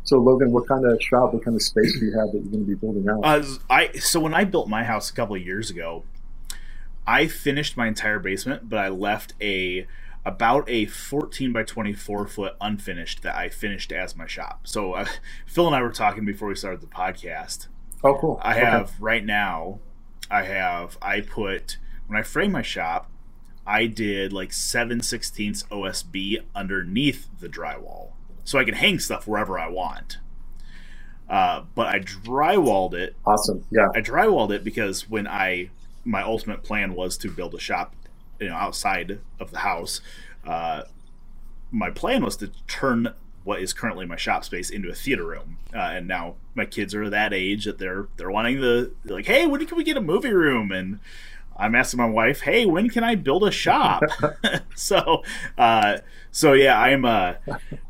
[0.06, 2.52] So, Logan, what kind of shop, what kind of space do you have that you're
[2.52, 3.22] going to be building out?
[3.24, 6.04] Uh, I so when I built my house a couple of years ago,
[7.08, 9.88] I finished my entire basement, but I left a
[10.24, 14.68] about a 14 by 24 foot unfinished that I finished as my shop.
[14.68, 15.06] So uh,
[15.46, 17.68] Phil and I were talking before we started the podcast.
[18.04, 18.40] Oh, cool.
[18.44, 18.94] I have okay.
[19.00, 19.80] right now,
[20.30, 21.78] I have, I put,
[22.08, 23.10] when I frame my shop,
[23.66, 28.15] I did like 7 16ths OSB underneath the drywall.
[28.46, 30.20] So I can hang stuff wherever I want.
[31.30, 33.16] Uh, but I drywalled it.
[33.26, 33.66] Awesome.
[33.72, 33.88] Yeah.
[33.94, 35.72] I drywalled it because when I,
[36.06, 37.94] my ultimate plan was to build a shop
[38.40, 40.02] you know outside of the house.
[40.46, 40.84] Uh,
[41.72, 45.58] my plan was to turn what is currently my shop space into a theater room,
[45.74, 49.46] uh, and now my kids are that age that they're they're wanting the like, hey,
[49.46, 50.72] when can we get a movie room?
[50.72, 51.00] And
[51.58, 54.04] I'm asking my wife, hey, when can I build a shop?
[54.76, 55.24] so,
[55.58, 55.98] uh,
[56.32, 57.06] so yeah, I'm.
[57.06, 57.34] Uh,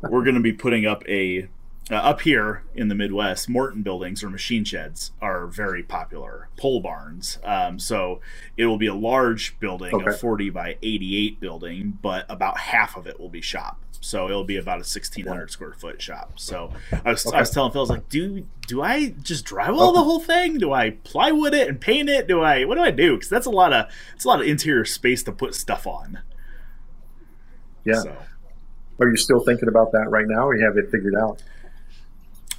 [0.02, 1.48] we're going to be putting up a
[1.90, 6.48] uh, up here in the Midwest, Morton buildings or machine sheds are very popular.
[6.56, 7.38] Pole barns.
[7.44, 8.20] Um, so
[8.56, 10.10] it will be a large building, okay.
[10.10, 13.80] a 40 by 88 building, but about half of it will be shop.
[14.00, 16.34] So it'll be about a 1600 square foot shop.
[16.36, 16.72] So
[17.04, 17.36] I was, okay.
[17.36, 20.58] I was telling Phil, I was like, do do I just drywall the whole thing?
[20.58, 22.28] Do I plywood it and paint it?
[22.28, 23.14] Do I what do I do?
[23.14, 26.20] Because that's a lot of it's a lot of interior space to put stuff on.
[27.84, 28.02] Yeah.
[28.02, 28.16] So.
[28.98, 31.42] Are you still thinking about that right now, or you have it figured out?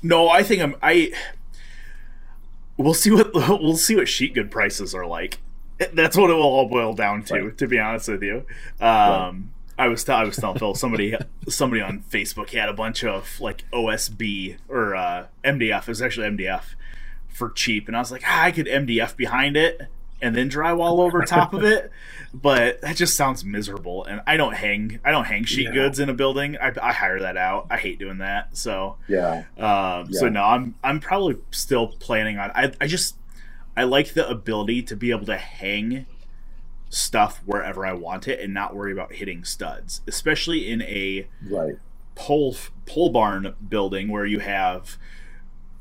[0.03, 0.75] No, I think I'm.
[0.81, 1.11] I
[2.77, 5.39] we'll see what we'll see what sheet good prices are like.
[5.93, 7.41] That's what it will all boil down to.
[7.41, 7.57] Right.
[7.57, 8.45] To be honest with you,
[8.79, 9.33] um, right.
[9.79, 11.15] I was t- I was telling Phil somebody
[11.47, 15.81] somebody on Facebook had a bunch of like OSB or uh, MDF.
[15.81, 16.63] It was actually MDF
[17.27, 19.87] for cheap, and I was like, ah, I could MDF behind it
[20.21, 21.91] and then drywall over top of it.
[22.33, 25.71] But that just sounds miserable, and I don't hang I don't hang sheet yeah.
[25.71, 26.57] goods in a building.
[26.57, 27.67] I, I, hire that out.
[27.69, 28.55] I hate doing that.
[28.57, 29.43] So yeah.
[29.57, 30.19] Um, yeah.
[30.19, 32.51] So no, I'm I'm probably still planning on.
[32.53, 33.15] I I just
[33.75, 36.05] I like the ability to be able to hang
[36.89, 41.75] stuff wherever I want it and not worry about hitting studs, especially in a right
[42.17, 42.55] pole
[42.85, 44.97] pole barn building where you have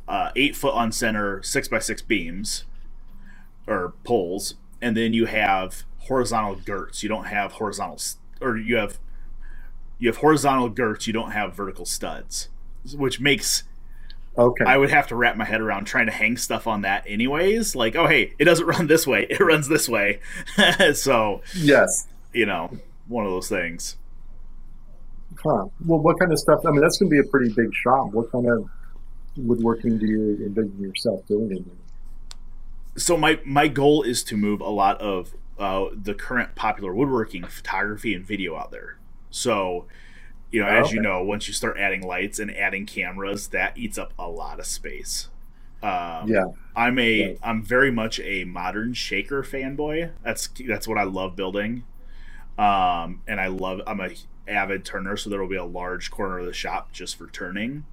[0.07, 2.65] uh, eight foot on center six by six beams
[3.67, 7.03] or poles, and then you have horizontal girts.
[7.03, 7.99] You don't have horizontal,
[8.41, 8.99] or you have
[9.99, 11.07] you have horizontal girts.
[11.07, 12.49] You don't have vertical studs,
[12.95, 13.65] which makes
[14.37, 14.65] okay.
[14.65, 17.75] I would have to wrap my head around trying to hang stuff on that, anyways.
[17.75, 20.21] Like, oh hey, it doesn't run this way; it runs this way.
[20.95, 23.97] so yes, you know, one of those things.
[25.43, 25.67] Huh.
[25.85, 26.61] Well, what kind of stuff?
[26.67, 28.13] I mean, that's going to be a pretty big shop.
[28.13, 28.69] What kind of
[29.37, 31.86] woodworking do you envision yourself doing in there?
[32.97, 37.45] So my my goal is to move a lot of uh, the current popular woodworking
[37.45, 38.99] photography and video out there.
[39.31, 39.87] So,
[40.51, 40.97] you know, oh, as okay.
[40.97, 44.59] you know, once you start adding lights and adding cameras, that eats up a lot
[44.59, 45.29] of space.
[45.83, 50.11] Um, yeah, I'm a am very much a modern shaker fanboy.
[50.23, 51.85] That's that's what I love building.
[52.59, 54.11] Um, and I love I'm a
[54.49, 57.85] avid turner, so there will be a large corner of the shop just for turning.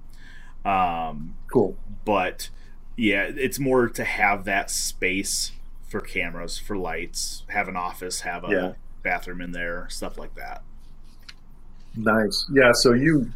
[0.64, 1.76] Um, cool,
[2.06, 2.48] but
[2.96, 5.52] yeah, it's more to have that space
[5.88, 8.72] for cameras, for lights, have an office, have a yeah.
[9.02, 10.62] bathroom in there, stuff like that.
[11.96, 12.46] Nice.
[12.52, 13.32] Yeah, so you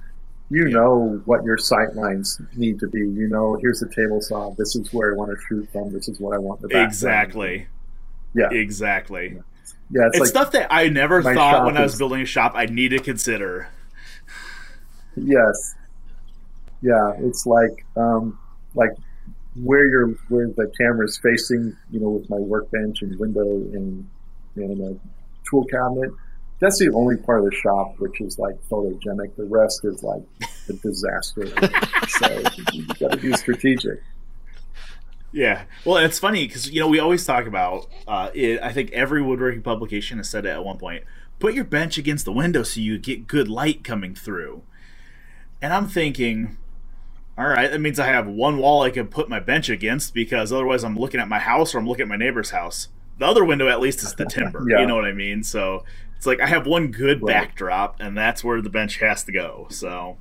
[0.51, 0.75] you yeah.
[0.75, 3.01] know what your sight lines need to be.
[3.01, 4.55] You know, here's the table saw.
[4.57, 5.93] This is where I want to shoot from.
[5.93, 6.89] This is what I want the background.
[6.89, 7.67] Exactly.
[8.35, 8.51] Yeah.
[8.51, 9.29] Exactly.
[9.29, 9.41] Yeah,
[9.91, 12.53] yeah it's, it's like stuff that I never thought when I was building a shop
[12.55, 13.69] I'd need to consider.
[15.17, 15.75] Yes.
[16.81, 18.39] Yeah, it's like um,
[18.75, 18.91] like
[19.57, 24.09] where your where the camera is facing, you know, with my workbench and window and
[24.57, 24.99] and a
[25.49, 26.11] tool cabinet.
[26.61, 29.37] That's the only part of the shop which is like photogenic.
[29.37, 30.23] The rest is like
[30.69, 31.47] a disaster.
[32.09, 32.43] so
[32.73, 34.03] you got to be strategic.
[35.31, 37.89] Yeah, well, it's funny because you know we always talk about.
[38.07, 41.05] Uh, it, I think every woodworking publication has said it at one point.
[41.39, 44.63] Put your bench against the window so you get good light coming through.
[45.61, 46.57] And I'm thinking,
[47.39, 50.53] all right, that means I have one wall I can put my bench against because
[50.53, 52.89] otherwise I'm looking at my house or I'm looking at my neighbor's house.
[53.19, 54.67] The other window at least is the timber.
[54.69, 54.81] yeah.
[54.81, 55.45] You know what I mean?
[55.45, 55.85] So
[56.17, 57.33] it's like I have one good right.
[57.33, 59.69] backdrop and that's where the bench has to go.
[59.71, 60.19] So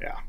[0.00, 0.20] yeah.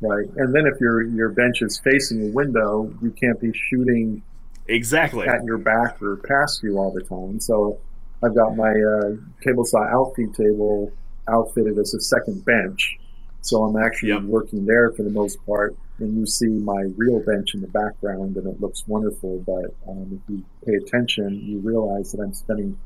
[0.00, 0.28] Right.
[0.36, 4.22] And then if your your bench is facing a window, you can't be shooting
[4.68, 7.40] exactly at your back or past you all the time.
[7.40, 7.80] So
[8.22, 10.92] I've got my uh, table saw outfeed table
[11.28, 12.96] outfitted as a second bench.
[13.44, 14.22] So I'm actually Yep.
[14.22, 15.76] working there for the most part.
[15.98, 19.40] And you see my real bench in the background and it looks wonderful.
[19.46, 22.78] But um, if you pay attention, you realize that I'm spending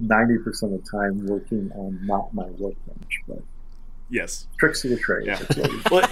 [0.00, 3.20] 90% of the time working on not my workbench.
[3.26, 3.42] But
[4.08, 5.26] yes tricks of the trade.
[5.26, 5.36] Yeah.
[5.36, 6.08] That's what we- well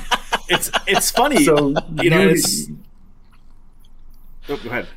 [0.48, 1.68] it's it's funny so
[2.02, 2.68] you know, it's-
[4.48, 4.88] oh, go ahead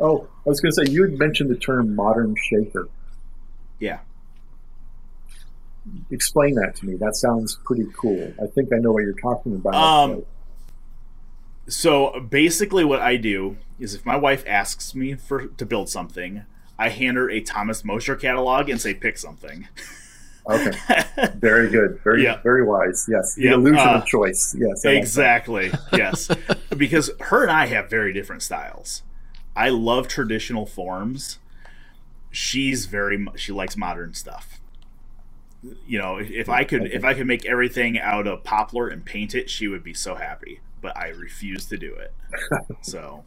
[0.00, 2.88] Oh, I was going to say you had mentioned the term modern shaker.
[3.80, 3.98] yeah
[6.10, 6.96] Explain that to me.
[6.96, 8.32] That sounds pretty cool.
[8.42, 9.74] I think I know what you're talking about.
[9.74, 10.22] Um,
[11.68, 16.44] So basically, what I do is if my wife asks me for to build something,
[16.78, 19.68] I hand her a Thomas Moser catalog and say pick something.
[20.48, 20.72] okay,
[21.34, 22.40] very good, very Yeah.
[22.42, 23.06] very wise.
[23.10, 24.56] Yes, the Yeah, illusion uh, of choice.
[24.58, 25.70] Yes, I exactly.
[25.92, 26.30] yes,
[26.76, 29.02] because her and I have very different styles.
[29.54, 31.38] I love traditional forms.
[32.30, 34.57] She's very she likes modern stuff.
[35.86, 39.04] You know, if, if I could if I could make everything out of poplar and
[39.04, 40.60] paint it, she would be so happy.
[40.80, 42.12] But I refuse to do it.
[42.82, 43.24] so,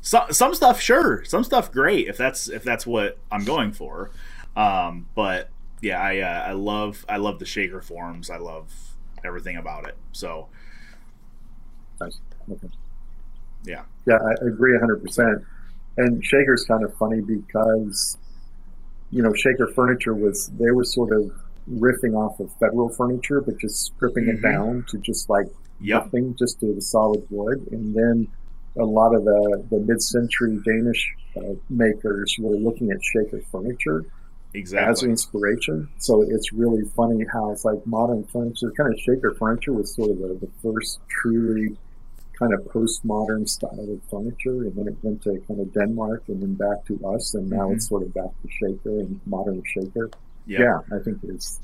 [0.00, 4.10] so some stuff, sure, some stuff, great if that's if that's what I'm going for.
[4.56, 5.50] Um, but
[5.80, 8.30] yeah, I uh, I love I love the shaker forms.
[8.30, 8.72] I love
[9.24, 9.96] everything about it.
[10.12, 10.48] So
[12.00, 12.20] Nice.
[12.50, 12.68] Okay.
[13.64, 13.82] Yeah.
[14.06, 15.44] Yeah, I agree 100%.
[15.96, 18.16] And Shaker's kind of funny because,
[19.10, 21.32] you know, Shaker Furniture was, they were sort of
[21.74, 24.34] riffing off of federal furniture, but just stripping Mhm.
[24.34, 25.46] it down to just like
[25.80, 26.04] Yep.
[26.04, 27.66] nothing, just to the solid wood.
[27.70, 28.28] And then
[28.76, 34.04] a lot of the, the mid century Danish uh, makers were looking at Shaker Furniture
[34.76, 35.88] as inspiration.
[35.98, 40.10] So it's really funny how it's like modern furniture, kind of shaker furniture was sort
[40.10, 41.76] of the, the first truly
[42.38, 44.62] kind of postmodern style of furniture.
[44.64, 47.34] And then it went to kind of Denmark and then back to us.
[47.34, 47.74] And now Mhm.
[47.74, 50.08] it's sort of back to shaker and modern shaker.
[50.48, 50.60] Yep.
[50.60, 51.60] Yeah, I think it's,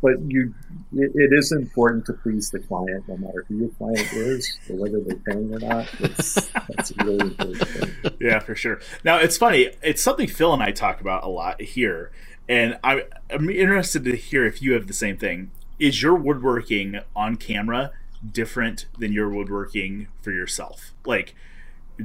[0.00, 0.54] but you,
[0.94, 4.76] it, it is important to please the client, no matter who your client is or
[4.76, 5.86] whether they're paying or not.
[6.00, 8.12] It's, that's a really important thing.
[8.20, 8.80] Yeah, for sure.
[9.04, 9.70] Now it's funny.
[9.82, 12.10] It's something Phil and I talk about a lot here,
[12.48, 15.50] and I, I'm interested to hear if you have the same thing.
[15.78, 17.92] Is your woodworking on camera
[18.28, 20.94] different than your woodworking for yourself?
[21.04, 21.34] Like,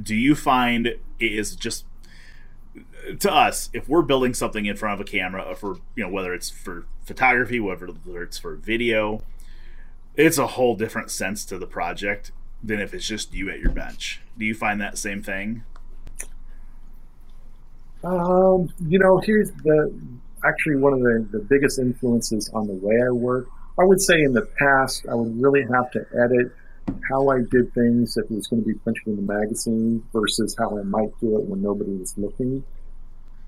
[0.00, 1.84] do you find it is just
[3.20, 6.10] to us if we're building something in front of a camera, or for you know
[6.10, 9.22] whether it's for photography, whether whether it's for video,
[10.16, 13.70] it's a whole different sense to the project than if it's just you at your
[13.70, 14.20] bench.
[14.36, 15.64] Do you find that same thing?
[18.04, 19.92] Um, you know, here's the
[20.44, 23.48] actually one of the, the biggest influences on the way I work.
[23.78, 26.52] I would say in the past, I would really have to edit
[27.08, 30.54] how I did things if it was going to be printed in the magazine versus
[30.58, 32.64] how I might do it when nobody was looking.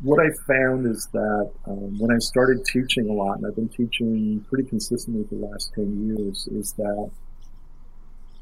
[0.03, 3.69] What I found is that um, when I started teaching a lot, and I've been
[3.69, 7.11] teaching pretty consistently for the last 10 years, is that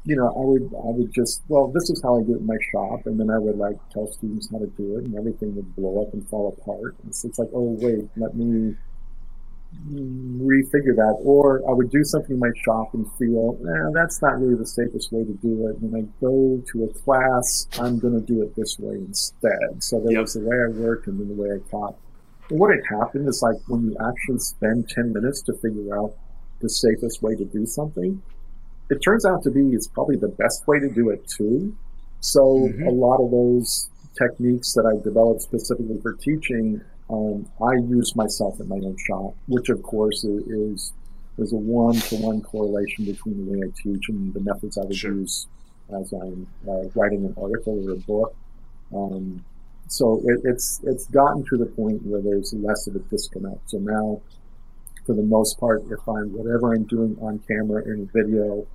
[0.05, 2.45] you know, I would I would just well, this is how I do it in
[2.45, 5.55] my shop, and then I would like tell students how to do it, and everything
[5.55, 6.95] would blow up and fall apart.
[7.03, 8.75] And so it's like, oh wait, let me
[9.91, 14.39] refigure that, or I would do something in my shop and feel, eh, that's not
[14.39, 15.81] really the safest way to do it.
[15.81, 19.81] When I go to a class, I'm going to do it this way instead.
[19.83, 20.21] So there Yep.
[20.21, 21.95] was the way I worked and then the way I taught.
[22.49, 26.13] And what had happened is like when you actually spend 10 minutes to figure out
[26.61, 28.21] the safest way to do something,
[28.89, 31.75] it turns out to be it's probably the best way to do it too.
[32.21, 32.87] So Mhm.
[32.87, 38.59] a lot of those techniques that I developed specifically for teaching, um, I use myself
[38.59, 40.93] in my own shop, which of course is, is
[41.37, 44.83] there's a one to one correlation between the way I teach and the methods I
[44.83, 45.13] would Sure.
[45.13, 45.47] use
[45.89, 48.35] as I'm uh, writing an article or a book.
[48.93, 49.43] Um,
[49.87, 53.69] so it, it's it's gotten to the point where there's less of a disconnect.
[53.71, 54.21] So now,
[55.05, 58.67] for the most part, if I'm whatever I'm doing on camera in a video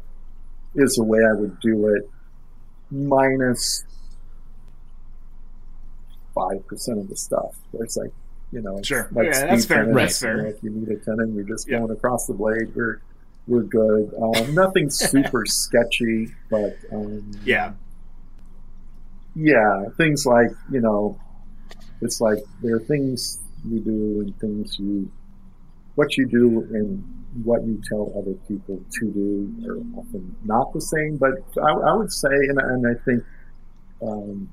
[0.74, 2.10] is the way I would do it,
[2.90, 3.84] minus
[6.34, 7.54] five percent of the stuff.
[7.70, 8.10] Where it's like,
[8.54, 9.08] you know, Sure.
[9.12, 9.78] like Yeah, that's fair.
[9.84, 10.46] tenons, That's you know, fair.
[10.46, 11.80] If you need a tenon, you're just Yeah.
[11.80, 12.74] going across the blade.
[12.74, 13.00] We're
[13.46, 14.14] we're good.
[14.22, 17.72] Um, nothing super sketchy, but um, Yeah.
[19.34, 21.18] yeah, things like you know,
[22.00, 25.10] it's like there are things you do and things you,
[25.96, 27.02] what you do and
[27.42, 31.16] what you tell other people to do are often not the same.
[31.16, 33.24] But I, I would say, and, and I think,
[34.02, 34.52] um,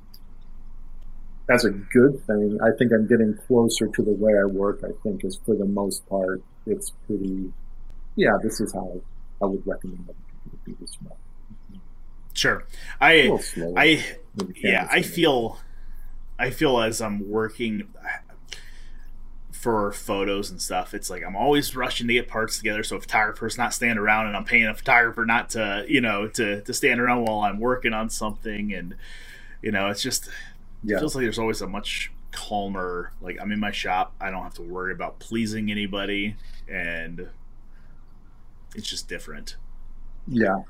[1.51, 4.81] as a good thing, I think I'm getting closer to the way I work.
[4.83, 7.51] I think is for the most part, it's pretty.
[8.15, 9.01] Yeah, this is how
[9.41, 10.97] I would recommend people do this.
[11.03, 11.17] well.
[12.33, 12.65] Sure.
[12.99, 14.03] I slower I
[14.55, 15.59] yeah, I feel
[16.39, 17.87] I feel as I'm working
[19.61, 22.83] for photos and stuff, it's like I'm always rushing to get parts together.
[22.83, 26.27] So a photographer's not standing around, and I'm paying a photographer not to, you know,
[26.29, 28.95] to to stand around while I'm working on something, and
[29.61, 30.29] you know, it's just
[30.83, 30.97] Yeah.
[30.97, 33.13] it feels like there's always a much calmer.
[33.21, 36.35] Like I'm in my shop, I don't have to worry about pleasing anybody,
[36.67, 37.29] and
[38.75, 39.57] it's just different.
[40.27, 40.61] Yeah,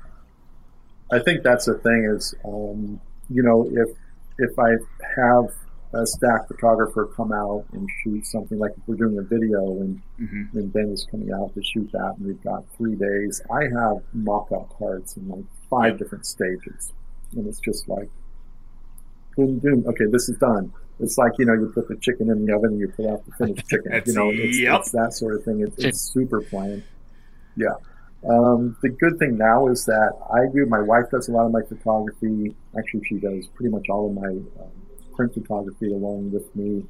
[1.10, 3.96] I think that's the thing is, um, you know, if
[4.38, 4.70] if I
[5.16, 5.54] have
[5.94, 10.00] a staff photographer come out and shoot something like if we're doing a video and,
[10.16, 13.64] hmm and Ben is coming out to shoot that and we've got three days, I
[13.64, 16.92] have mock-up parts in like five different stages,
[17.36, 18.08] and it's just like,
[19.36, 20.72] boom, boom, okay, this is done.
[21.00, 23.24] It's like you know, you put the chicken in the oven and you pull out
[23.26, 24.02] the finished chicken.
[24.06, 24.80] you know, it's, Yep.
[24.80, 25.60] it's that sort of thing.
[25.60, 26.82] It, it's super plain.
[27.56, 27.74] Yeah.
[28.28, 30.64] Um, the good thing now is that I do.
[30.66, 32.54] My wife does a lot of my photography.
[32.78, 34.70] Actually, she does pretty much all of my um,
[35.14, 36.84] print photography along with me,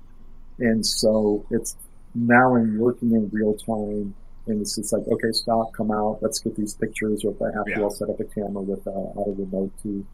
[0.58, 1.74] and so it's
[2.14, 4.14] now I'm working in real time.
[4.48, 7.24] And it's just like, okay, stop, come out, let's get these pictures.
[7.24, 7.76] Or if I have Yeah.
[7.76, 10.04] to, I'll set up a camera with uh, auto remote to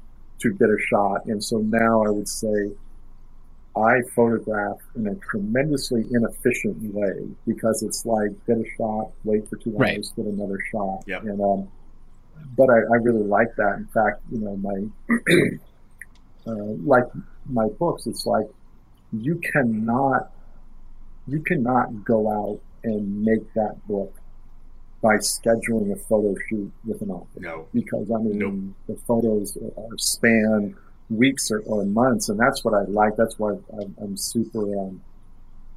[0.40, 1.26] to get a shot.
[1.26, 2.72] And so now I would say
[3.76, 9.56] I photograph in a tremendously inefficient way because it's like get a shot, wait for
[9.56, 9.96] two Right.
[9.96, 11.22] hours, get another shot, Yep.
[11.24, 11.68] and um,
[12.56, 13.76] but I, I really like that.
[13.78, 14.84] In fact, you know, my
[16.46, 17.04] uh, like
[17.48, 18.46] my books, it's like
[19.12, 20.30] you cannot
[21.26, 24.14] you cannot go out and make that book
[25.02, 27.66] by scheduling a photo shoot with an author No.
[27.72, 28.74] because I mean Nope.
[28.88, 30.74] the photos are span
[31.10, 33.16] weeks or, or months, and that's what I like.
[33.16, 35.00] That's why I'm, I'm super um,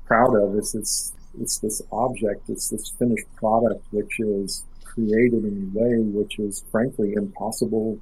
[0.05, 0.55] proud of.
[0.57, 5.99] Is it's it's this object, it's this finished product, which is created in a way
[5.99, 7.97] which is frankly impossible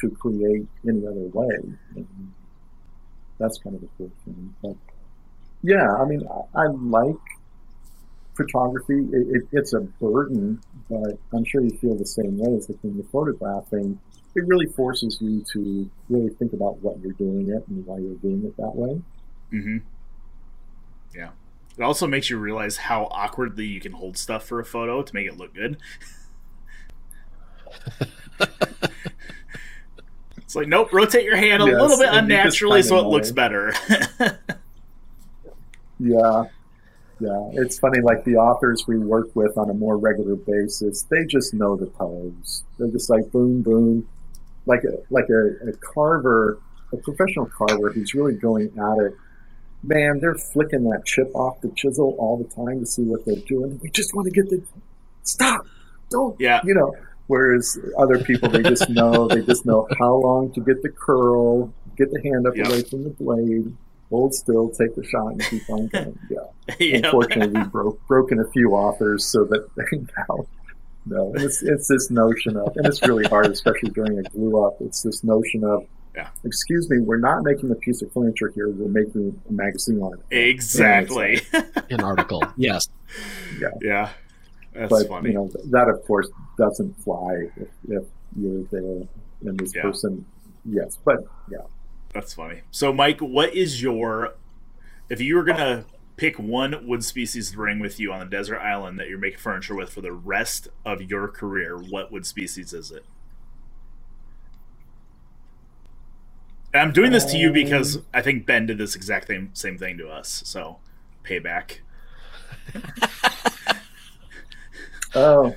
[0.00, 1.56] to create any other way.
[1.96, 2.06] And
[3.38, 4.54] that's kind of the cool thing.
[4.62, 4.76] But
[5.62, 6.22] yeah, I mean,
[6.54, 7.16] I, I like
[8.38, 9.00] photography.
[9.12, 12.78] It, it, it's a burden, but I'm sure you feel the same way as like
[12.80, 14.00] when you're photographing.
[14.34, 18.14] It really forces you to really think about what you're doing it and why you're
[18.14, 19.02] doing it that way.
[19.52, 19.78] Mm-hmm.
[21.14, 21.30] Yeah.
[21.76, 25.14] It also makes you realize how awkwardly you can hold stuff for a photo to
[25.14, 25.76] make it look good.
[30.38, 32.98] it's like, nope, rotate your hand a Yes, little bit and you just unnaturally so
[32.98, 33.74] it looks better.
[36.00, 36.44] Yeah.
[37.20, 37.48] Yeah.
[37.52, 41.52] It's funny, like the authors we work with on a more regular basis, they just
[41.52, 42.62] know the pose.
[42.78, 44.08] They're just like boom, boom.
[44.66, 46.58] Like a like a, a carver,
[46.92, 49.14] a professional carver who's really going at it.
[49.82, 53.36] Man, they're flicking that chip off the chisel all the time to see what they're
[53.46, 53.78] doing.
[53.82, 54.62] We just want to get the
[55.22, 55.66] stop.
[56.10, 56.60] Don't yeah.
[56.64, 56.94] you know.
[57.28, 61.72] Whereas other people, they just know they just know how long to get the curl,
[61.96, 62.66] get the hand up Yep.
[62.66, 63.76] away from the blade,
[64.10, 66.18] hold still, take the shot, and keep on going.
[66.30, 66.38] Yeah.
[66.78, 67.04] Yep.
[67.04, 70.46] Unfortunately, we broke broken a few authors so that they now
[71.06, 71.32] no.
[71.36, 74.76] It's it's this notion of, and it's really hard, especially during a glue up.
[74.80, 76.28] It's this notion of, Yeah.
[76.44, 78.68] excuse me, we're not making a piece of furniture here.
[78.68, 80.24] We're making a magazine article.
[80.30, 81.40] Exactly.
[81.90, 82.42] An article.
[82.58, 82.88] Yes.
[83.80, 84.10] yeah.
[84.74, 85.30] That's but funny.
[85.30, 86.28] you know that, of course,
[86.58, 88.04] doesn't fly if, if
[88.38, 89.06] you're there
[89.46, 89.82] and this Yeah.
[89.82, 90.26] person.
[90.66, 91.58] Yes, but yeah.
[92.12, 92.62] That's funny.
[92.70, 94.34] So, Mike, what is your
[95.08, 95.84] if you were gonna
[96.16, 99.38] pick one wood species to bring with you on the desert island that you're making
[99.38, 101.76] furniture with for the rest of your career?
[101.76, 103.04] What wood species is it?
[106.72, 108.04] And I'm doing this to you because um.
[108.12, 110.42] I think Ben did this exact same same thing to us.
[110.44, 110.78] So,
[111.24, 111.78] payback.
[115.14, 115.54] Oh.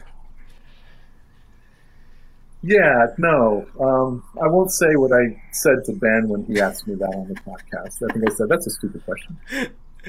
[2.64, 3.66] Yeah, no.
[3.80, 7.28] Um, I won't say what I said to Ben when he asked me that on
[7.28, 8.08] the podcast.
[8.08, 9.38] I think I said that's a stupid question.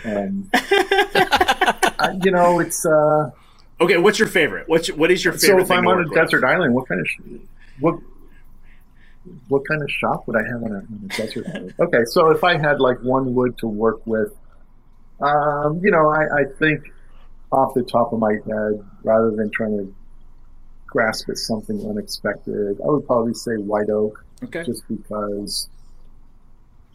[0.04, 3.30] Um, I, you know, it's uh,
[3.80, 4.68] Okay, what's your favorite?
[4.68, 5.58] What's what is your favorite?
[5.60, 7.20] so if I'm on a desert island, what kind of sh-
[7.80, 7.96] what
[9.48, 11.74] what kind of shop would I have on a, on a desert island?
[11.80, 14.32] Okay, so if I had like one wood to work with,
[15.20, 16.82] um, you know, I, I think
[17.50, 19.94] off the top of my head, rather than trying to
[20.92, 24.62] grasp at something unexpected, I would probably say white oak, Okay.
[24.64, 25.68] just because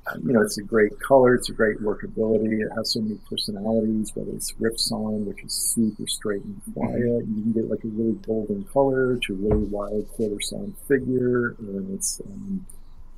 [0.08, 3.18] uh, you know it's a great color, it's a great workability, it has so many
[3.30, 4.12] personalities.
[4.16, 7.88] Whether it's rift sawn, which is super straight and quiet, you can get like a
[7.88, 12.66] really golden color to a really wild quarter sawn figure, and it's um,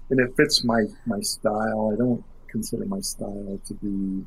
[0.09, 1.91] and it fits my my style.
[1.93, 4.25] I don't consider my style to be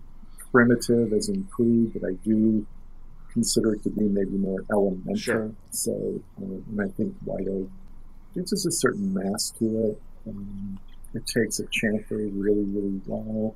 [0.52, 2.66] primitive as in crude, but I do
[3.32, 5.16] consider it to be maybe more elemental.
[5.16, 5.52] Sure.
[5.70, 7.70] So, uh, and I think white oak
[8.34, 10.02] there's just a certain mass to it.
[10.26, 10.78] Um,
[11.14, 13.54] it takes a chamfer really, really well.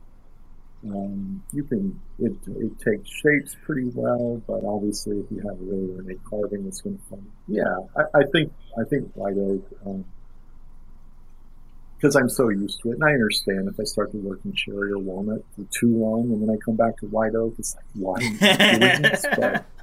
[0.85, 5.97] Um, you can it, it takes shapes pretty well, but obviously if you have really
[5.97, 7.27] ornate carving, it's going to come.
[7.49, 7.65] Yeah,
[7.97, 9.67] I, I, think I think white oak
[11.97, 14.53] because I'm so used to it, and I understand if I start to work in
[14.53, 17.75] cherry or walnut for too long, and then I come back to white oak, it's
[17.75, 19.27] like why am I doing this?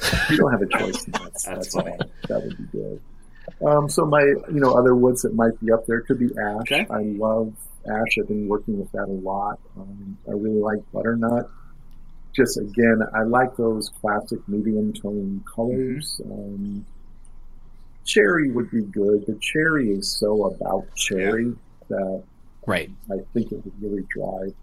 [0.00, 1.04] But you don't have a choice.
[1.04, 1.98] That's, that's, that's all.
[2.28, 3.00] That would be good.
[3.64, 6.72] Um, so my, you know, other woods that might be up there could be ash.
[6.72, 6.86] Okay.
[6.90, 7.54] I love
[7.86, 8.18] ash.
[8.18, 9.58] I've been working with that a lot.
[9.76, 11.48] Um, I really like butternut.
[12.32, 16.20] Just again, I like those classic medium tone colors.
[16.24, 16.32] Mm-hmm.
[16.32, 16.86] Um,
[18.04, 19.26] cherry would be good.
[19.26, 21.52] The cherry is so about cherry yeah.
[21.88, 22.22] that
[22.66, 22.90] right.
[23.10, 24.54] I think it would really drive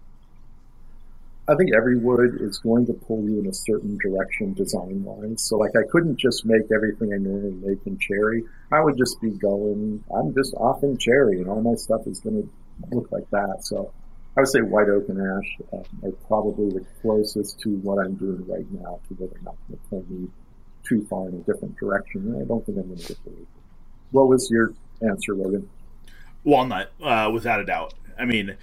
[1.50, 5.42] I think every wood is going to pull you in a certain direction design wise.
[5.42, 8.44] So like I couldn't just make everything I normally make in cherry.
[8.70, 12.20] I would just be going, I'm just off in cherry and all my stuff is
[12.20, 13.64] going to look like that.
[13.64, 13.92] So
[14.36, 18.14] I would say white oak and ash uh, are probably the closest to what I'm
[18.14, 20.28] doing right now to where they're not going to pull me
[20.84, 22.40] too far in a different direction.
[22.40, 23.34] I don't think I'm going to get there.
[24.10, 25.68] What was your answer, Logan?
[26.44, 27.94] Walnut, uh, without a doubt.
[28.18, 28.56] I mean,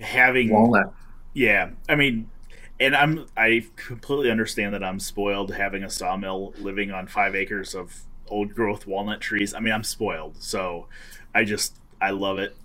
[0.00, 0.92] having walnut
[1.34, 2.30] yeah, I mean,
[2.78, 7.74] and I'm I completely understand that I'm spoiled having a sawmill living on five acres
[7.74, 9.54] of old growth walnut trees.
[9.54, 10.88] I mean, I'm spoiled, so
[11.34, 12.56] I just I love it.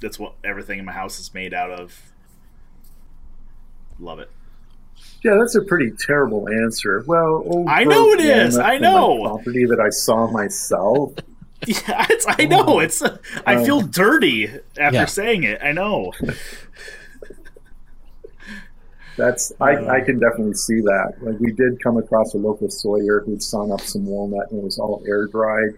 [0.00, 2.12] That's what everything in my house is made out of.
[3.98, 4.30] Love it.
[5.24, 7.02] Yeah, that's a pretty terrible answer.
[7.06, 8.56] Well, I know it is.
[8.56, 11.14] I know property that I saw myself.
[11.66, 12.78] Yeah, I know.
[12.78, 13.02] It's.
[13.44, 14.46] I feel um, dirty
[14.78, 15.04] after yeah.
[15.06, 15.60] saying it.
[15.60, 16.12] I know.
[19.18, 21.14] That's I, uh, I can definitely see that.
[21.20, 24.64] Like we did come across a local sawyer who'd sawn up some walnut and it
[24.64, 25.70] was all air dried.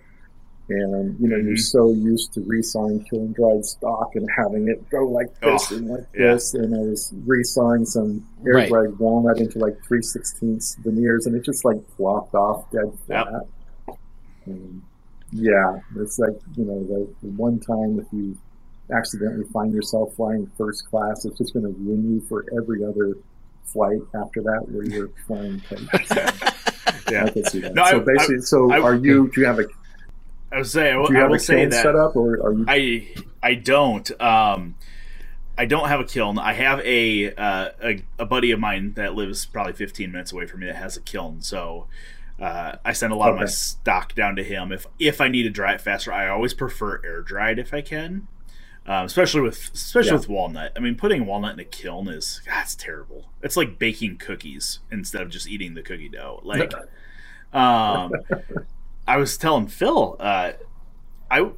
[0.71, 1.49] And you know, mm-hmm.
[1.49, 5.77] you're so used to resawing kiln dried stock and having it go like this oh,
[5.77, 6.35] and like yeah.
[6.35, 6.55] this.
[6.55, 9.01] And I was resawing some air dried right.
[9.01, 13.27] walnut into like three sixteenths veneers and it just like flopped off dead flat.
[13.89, 13.99] Yep.
[14.47, 14.83] And
[15.33, 18.37] yeah, it's like, you know, the, the one time if you
[18.93, 23.17] accidentally find yourself flying first class, it's just going to ruin you for every other
[23.65, 25.83] flight after that where you're flying coach.
[27.11, 27.25] yeah.
[27.25, 27.75] I can see that.
[27.75, 29.31] No, so I, basically, I, so I, are you?
[29.33, 29.65] Do you have a?
[30.52, 32.64] I was saying, I, do you have a say that set up, or are you?
[32.66, 34.20] I I don't.
[34.20, 34.77] Um,
[35.59, 36.39] I don't have a kiln.
[36.39, 40.47] I have a, uh, a, a buddy of mine that lives probably 15 minutes away
[40.47, 41.43] from me that has a kiln.
[41.43, 41.86] So
[42.40, 43.35] uh, I send a lot okay.
[43.35, 44.72] of my stock down to him.
[44.72, 47.82] If if I need to dry it faster, I always prefer air dried if I
[47.82, 48.27] can
[48.86, 50.16] um, especially with especially yeah.
[50.16, 50.72] with walnut.
[50.77, 53.28] I mean, putting walnut in a kiln is that's terrible.
[53.43, 56.40] It's like baking cookies instead of just eating the cookie dough.
[56.43, 56.72] Like,
[57.52, 58.12] um,
[59.11, 60.53] I was telling Phil, uh,
[61.28, 61.51] I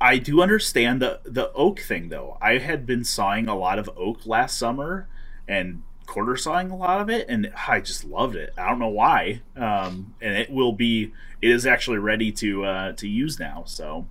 [0.00, 2.38] I do understand the the oak thing though.
[2.40, 5.06] I had been sawing a lot of oak last summer
[5.46, 8.54] and quarter sawing a lot of it, and I just loved it.
[8.56, 9.42] I don't know why.
[9.54, 11.12] Um, and it will be
[11.42, 13.64] it is actually ready to uh, to use now.
[13.66, 14.06] So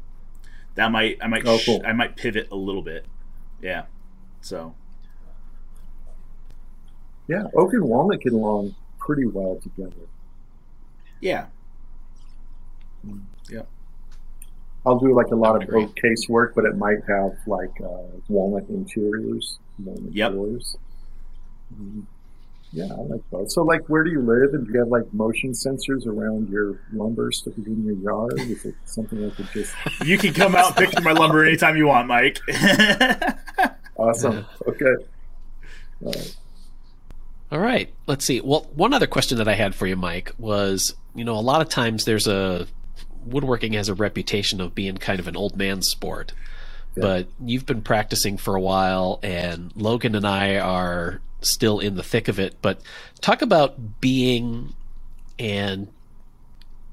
[0.75, 1.79] that might I might oh, cool.
[1.79, 3.07] sh- I might pivot a little bit.
[3.59, 3.85] Yeah.
[4.41, 4.75] So.
[7.27, 10.05] Yeah, oak and walnut get along pretty well together.
[11.19, 11.47] Yeah.
[13.49, 13.63] Yeah.
[14.85, 18.17] I'll do like a lot of oak case work, but it might have like uh,
[18.27, 20.33] walnut interiors, walnut yep.
[20.33, 20.77] doors.
[21.73, 22.01] Mm-hmm.
[22.73, 23.51] Yeah, I like both.
[23.51, 26.79] So, like, where do you live, and do you have like motion sensors around your
[26.91, 28.39] lumber stuff in your yard?
[28.39, 29.75] Is it something I could just?
[30.05, 32.39] You can come out and pick my lumber anytime you want, Mike.
[33.95, 34.45] awesome.
[34.67, 34.95] Okay.
[36.03, 36.35] All right.
[37.51, 37.93] All right.
[38.07, 38.41] Let's see.
[38.41, 41.61] Well, one other question that I had for you, Mike, was you know a lot
[41.61, 42.65] of times there's a
[43.25, 46.33] woodworking has a reputation of being kind of an old man sport.
[46.95, 47.01] Yeah.
[47.01, 52.03] But you've been practicing for a while, and Logan and I are still in the
[52.03, 52.55] thick of it.
[52.61, 52.81] But
[53.21, 54.73] talk about being
[55.39, 55.87] and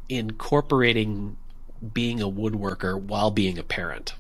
[0.09, 1.37] incorporating
[1.93, 4.15] being a woodworker while being a parent.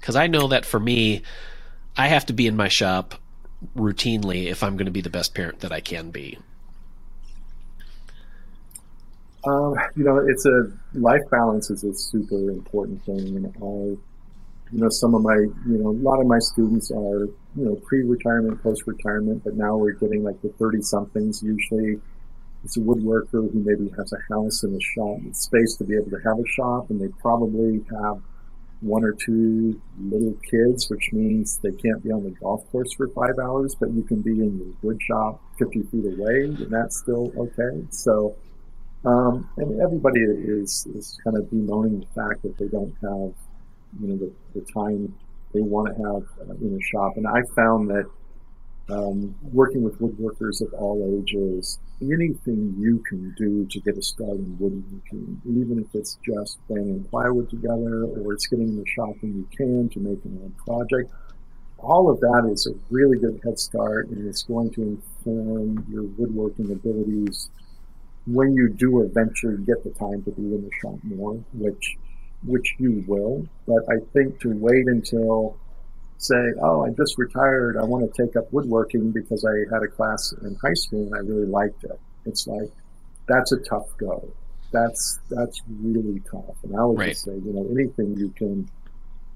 [0.00, 1.22] Because I know that for me,
[1.96, 3.14] I have to be in my shop
[3.76, 6.38] routinely if I'm going to be the best parent that I can be.
[9.46, 13.98] Um, you know, it's a life balance is a super important thing, and I
[14.74, 17.76] you know, some of my, you know, a lot of my students are, you know,
[17.86, 22.00] pre-retirement, post-retirement, but now we're getting like the 30 somethings usually.
[22.64, 25.94] It's a woodworker who maybe has a house and a shop, and space to be
[25.94, 28.20] able to have a shop, and they probably have
[28.80, 33.08] one or two little kids, which means they can't be on the golf course for
[33.08, 36.98] five hours, but you can be in your wood shop 50 feet away, and that's
[36.98, 37.86] still okay.
[37.90, 38.34] So
[39.04, 43.34] Um, and everybody is, is kind of bemoaning the fact that they don't have,
[44.00, 45.14] you know, the, the time
[45.52, 47.16] they want to have uh, in a shop.
[47.16, 48.06] And I found that
[48.90, 54.38] um, working with woodworkers of all ages, anything you can do to get a start
[54.38, 59.14] in woodworking, even if it's just banging plywood together or it's getting in the shop
[59.20, 61.10] when you can to make an own project,
[61.78, 66.04] all of that is a really good head start and it's going to inform your
[66.04, 67.50] woodworking abilities
[68.26, 71.96] when you do eventually get the time to be in the shop more, which
[72.44, 73.46] which you will.
[73.66, 75.56] But I think to wait until
[76.18, 79.88] say, oh, I just retired, I want to take up woodworking because I had a
[79.88, 81.98] class in high school and I really liked it.
[82.24, 82.70] It's like
[83.28, 84.28] that's a tough go.
[84.72, 86.56] That's that's really tough.
[86.62, 87.08] And I would right.
[87.10, 88.68] just say, you know, anything you can,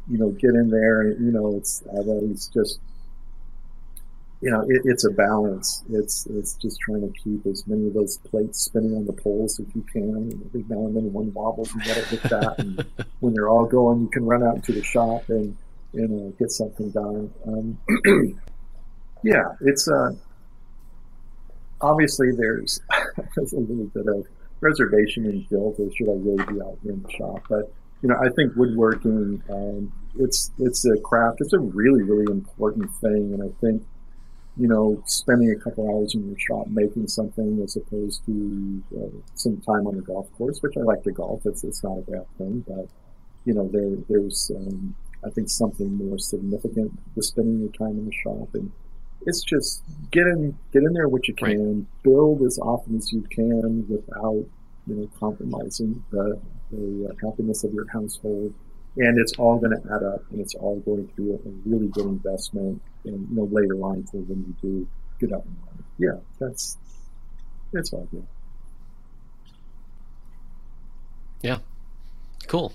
[0.08, 1.02] you know, get in there.
[1.02, 2.80] and You know, it's I've always just
[4.40, 5.84] you know, it, it's a balance.
[5.90, 9.58] It's it's just trying to keep as many of those plates spinning on the poles
[9.58, 10.02] as you can.
[10.02, 12.54] And every now and then one wobbles, you got to hit that.
[12.58, 12.84] And
[13.20, 15.56] when they're all going, you can run out into the shop and
[15.92, 17.32] you know get something done.
[17.46, 17.78] Um,
[19.24, 20.12] yeah, it's uh,
[21.80, 22.80] obviously there's
[23.36, 24.26] there's a little bit of
[24.60, 28.08] reservation in guilt or should I really be out here in the shop, but you
[28.08, 31.38] know, I think woodworking, um, it's it's a craft.
[31.40, 33.82] It's a really really important thing, and I think
[34.58, 39.18] you know, spending a couple hours in your shop making something as opposed to uh,
[39.34, 41.42] some time on the golf course, which I like to golf.
[41.44, 42.88] It's, it's not a bad thing, but
[43.44, 48.06] you know, there, there's, um, I think something more significant with spending your time in
[48.06, 48.48] the shop.
[48.54, 48.72] And
[49.26, 52.02] it's just get in, get in there what you can, right.
[52.02, 54.44] build as often as you can without,
[54.86, 56.40] you know, compromising the,
[56.72, 58.52] the uh, happiness of your household
[58.98, 61.52] and it's all going to add up, and it's all going to be a, a
[61.64, 62.82] really good investment.
[63.04, 64.88] And you know, later on, for when you do
[65.20, 66.76] get up and running, yeah, that's
[67.72, 68.26] that's all good.
[71.42, 71.58] Yeah,
[72.46, 72.72] cool.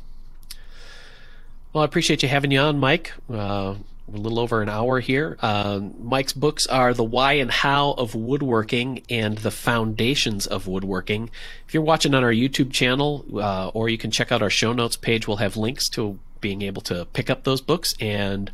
[1.73, 3.13] Well, I appreciate you having you on, Mike.
[3.29, 3.75] Uh,
[4.13, 5.37] a little over an hour here.
[5.41, 11.29] Uh, Mike's books are The Why and How of Woodworking and The Foundations of Woodworking.
[11.67, 14.73] If you're watching on our YouTube channel, uh, or you can check out our show
[14.73, 18.51] notes page, we'll have links to being able to pick up those books and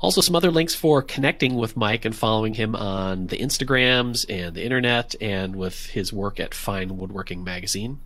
[0.00, 4.54] also, some other links for connecting with Mike and following him on the Instagrams and
[4.54, 7.98] the internet and with his work at Fine Woodworking Magazine.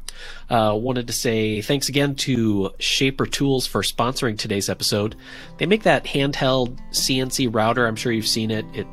[0.48, 5.16] Uh, wanted to say thanks again to Shaper Tools for sponsoring today's episode.
[5.59, 7.86] They make that handheld CNC router.
[7.86, 8.64] I'm sure you've seen it.
[8.73, 8.86] It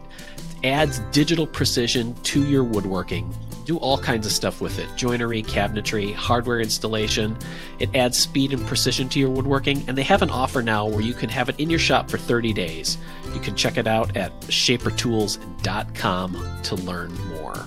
[0.64, 3.34] adds digital precision to your woodworking
[3.70, 7.38] do all kinds of stuff with it joinery, cabinetry, hardware installation.
[7.78, 11.02] It adds speed and precision to your woodworking, and they have an offer now where
[11.02, 12.98] you can have it in your shop for 30 days.
[13.32, 17.64] You can check it out at shapertools.com to learn more.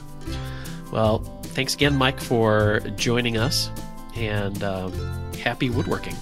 [0.91, 3.71] Well, thanks again, Mike, for joining us,
[4.17, 4.91] and uh,
[5.39, 6.17] happy woodworking.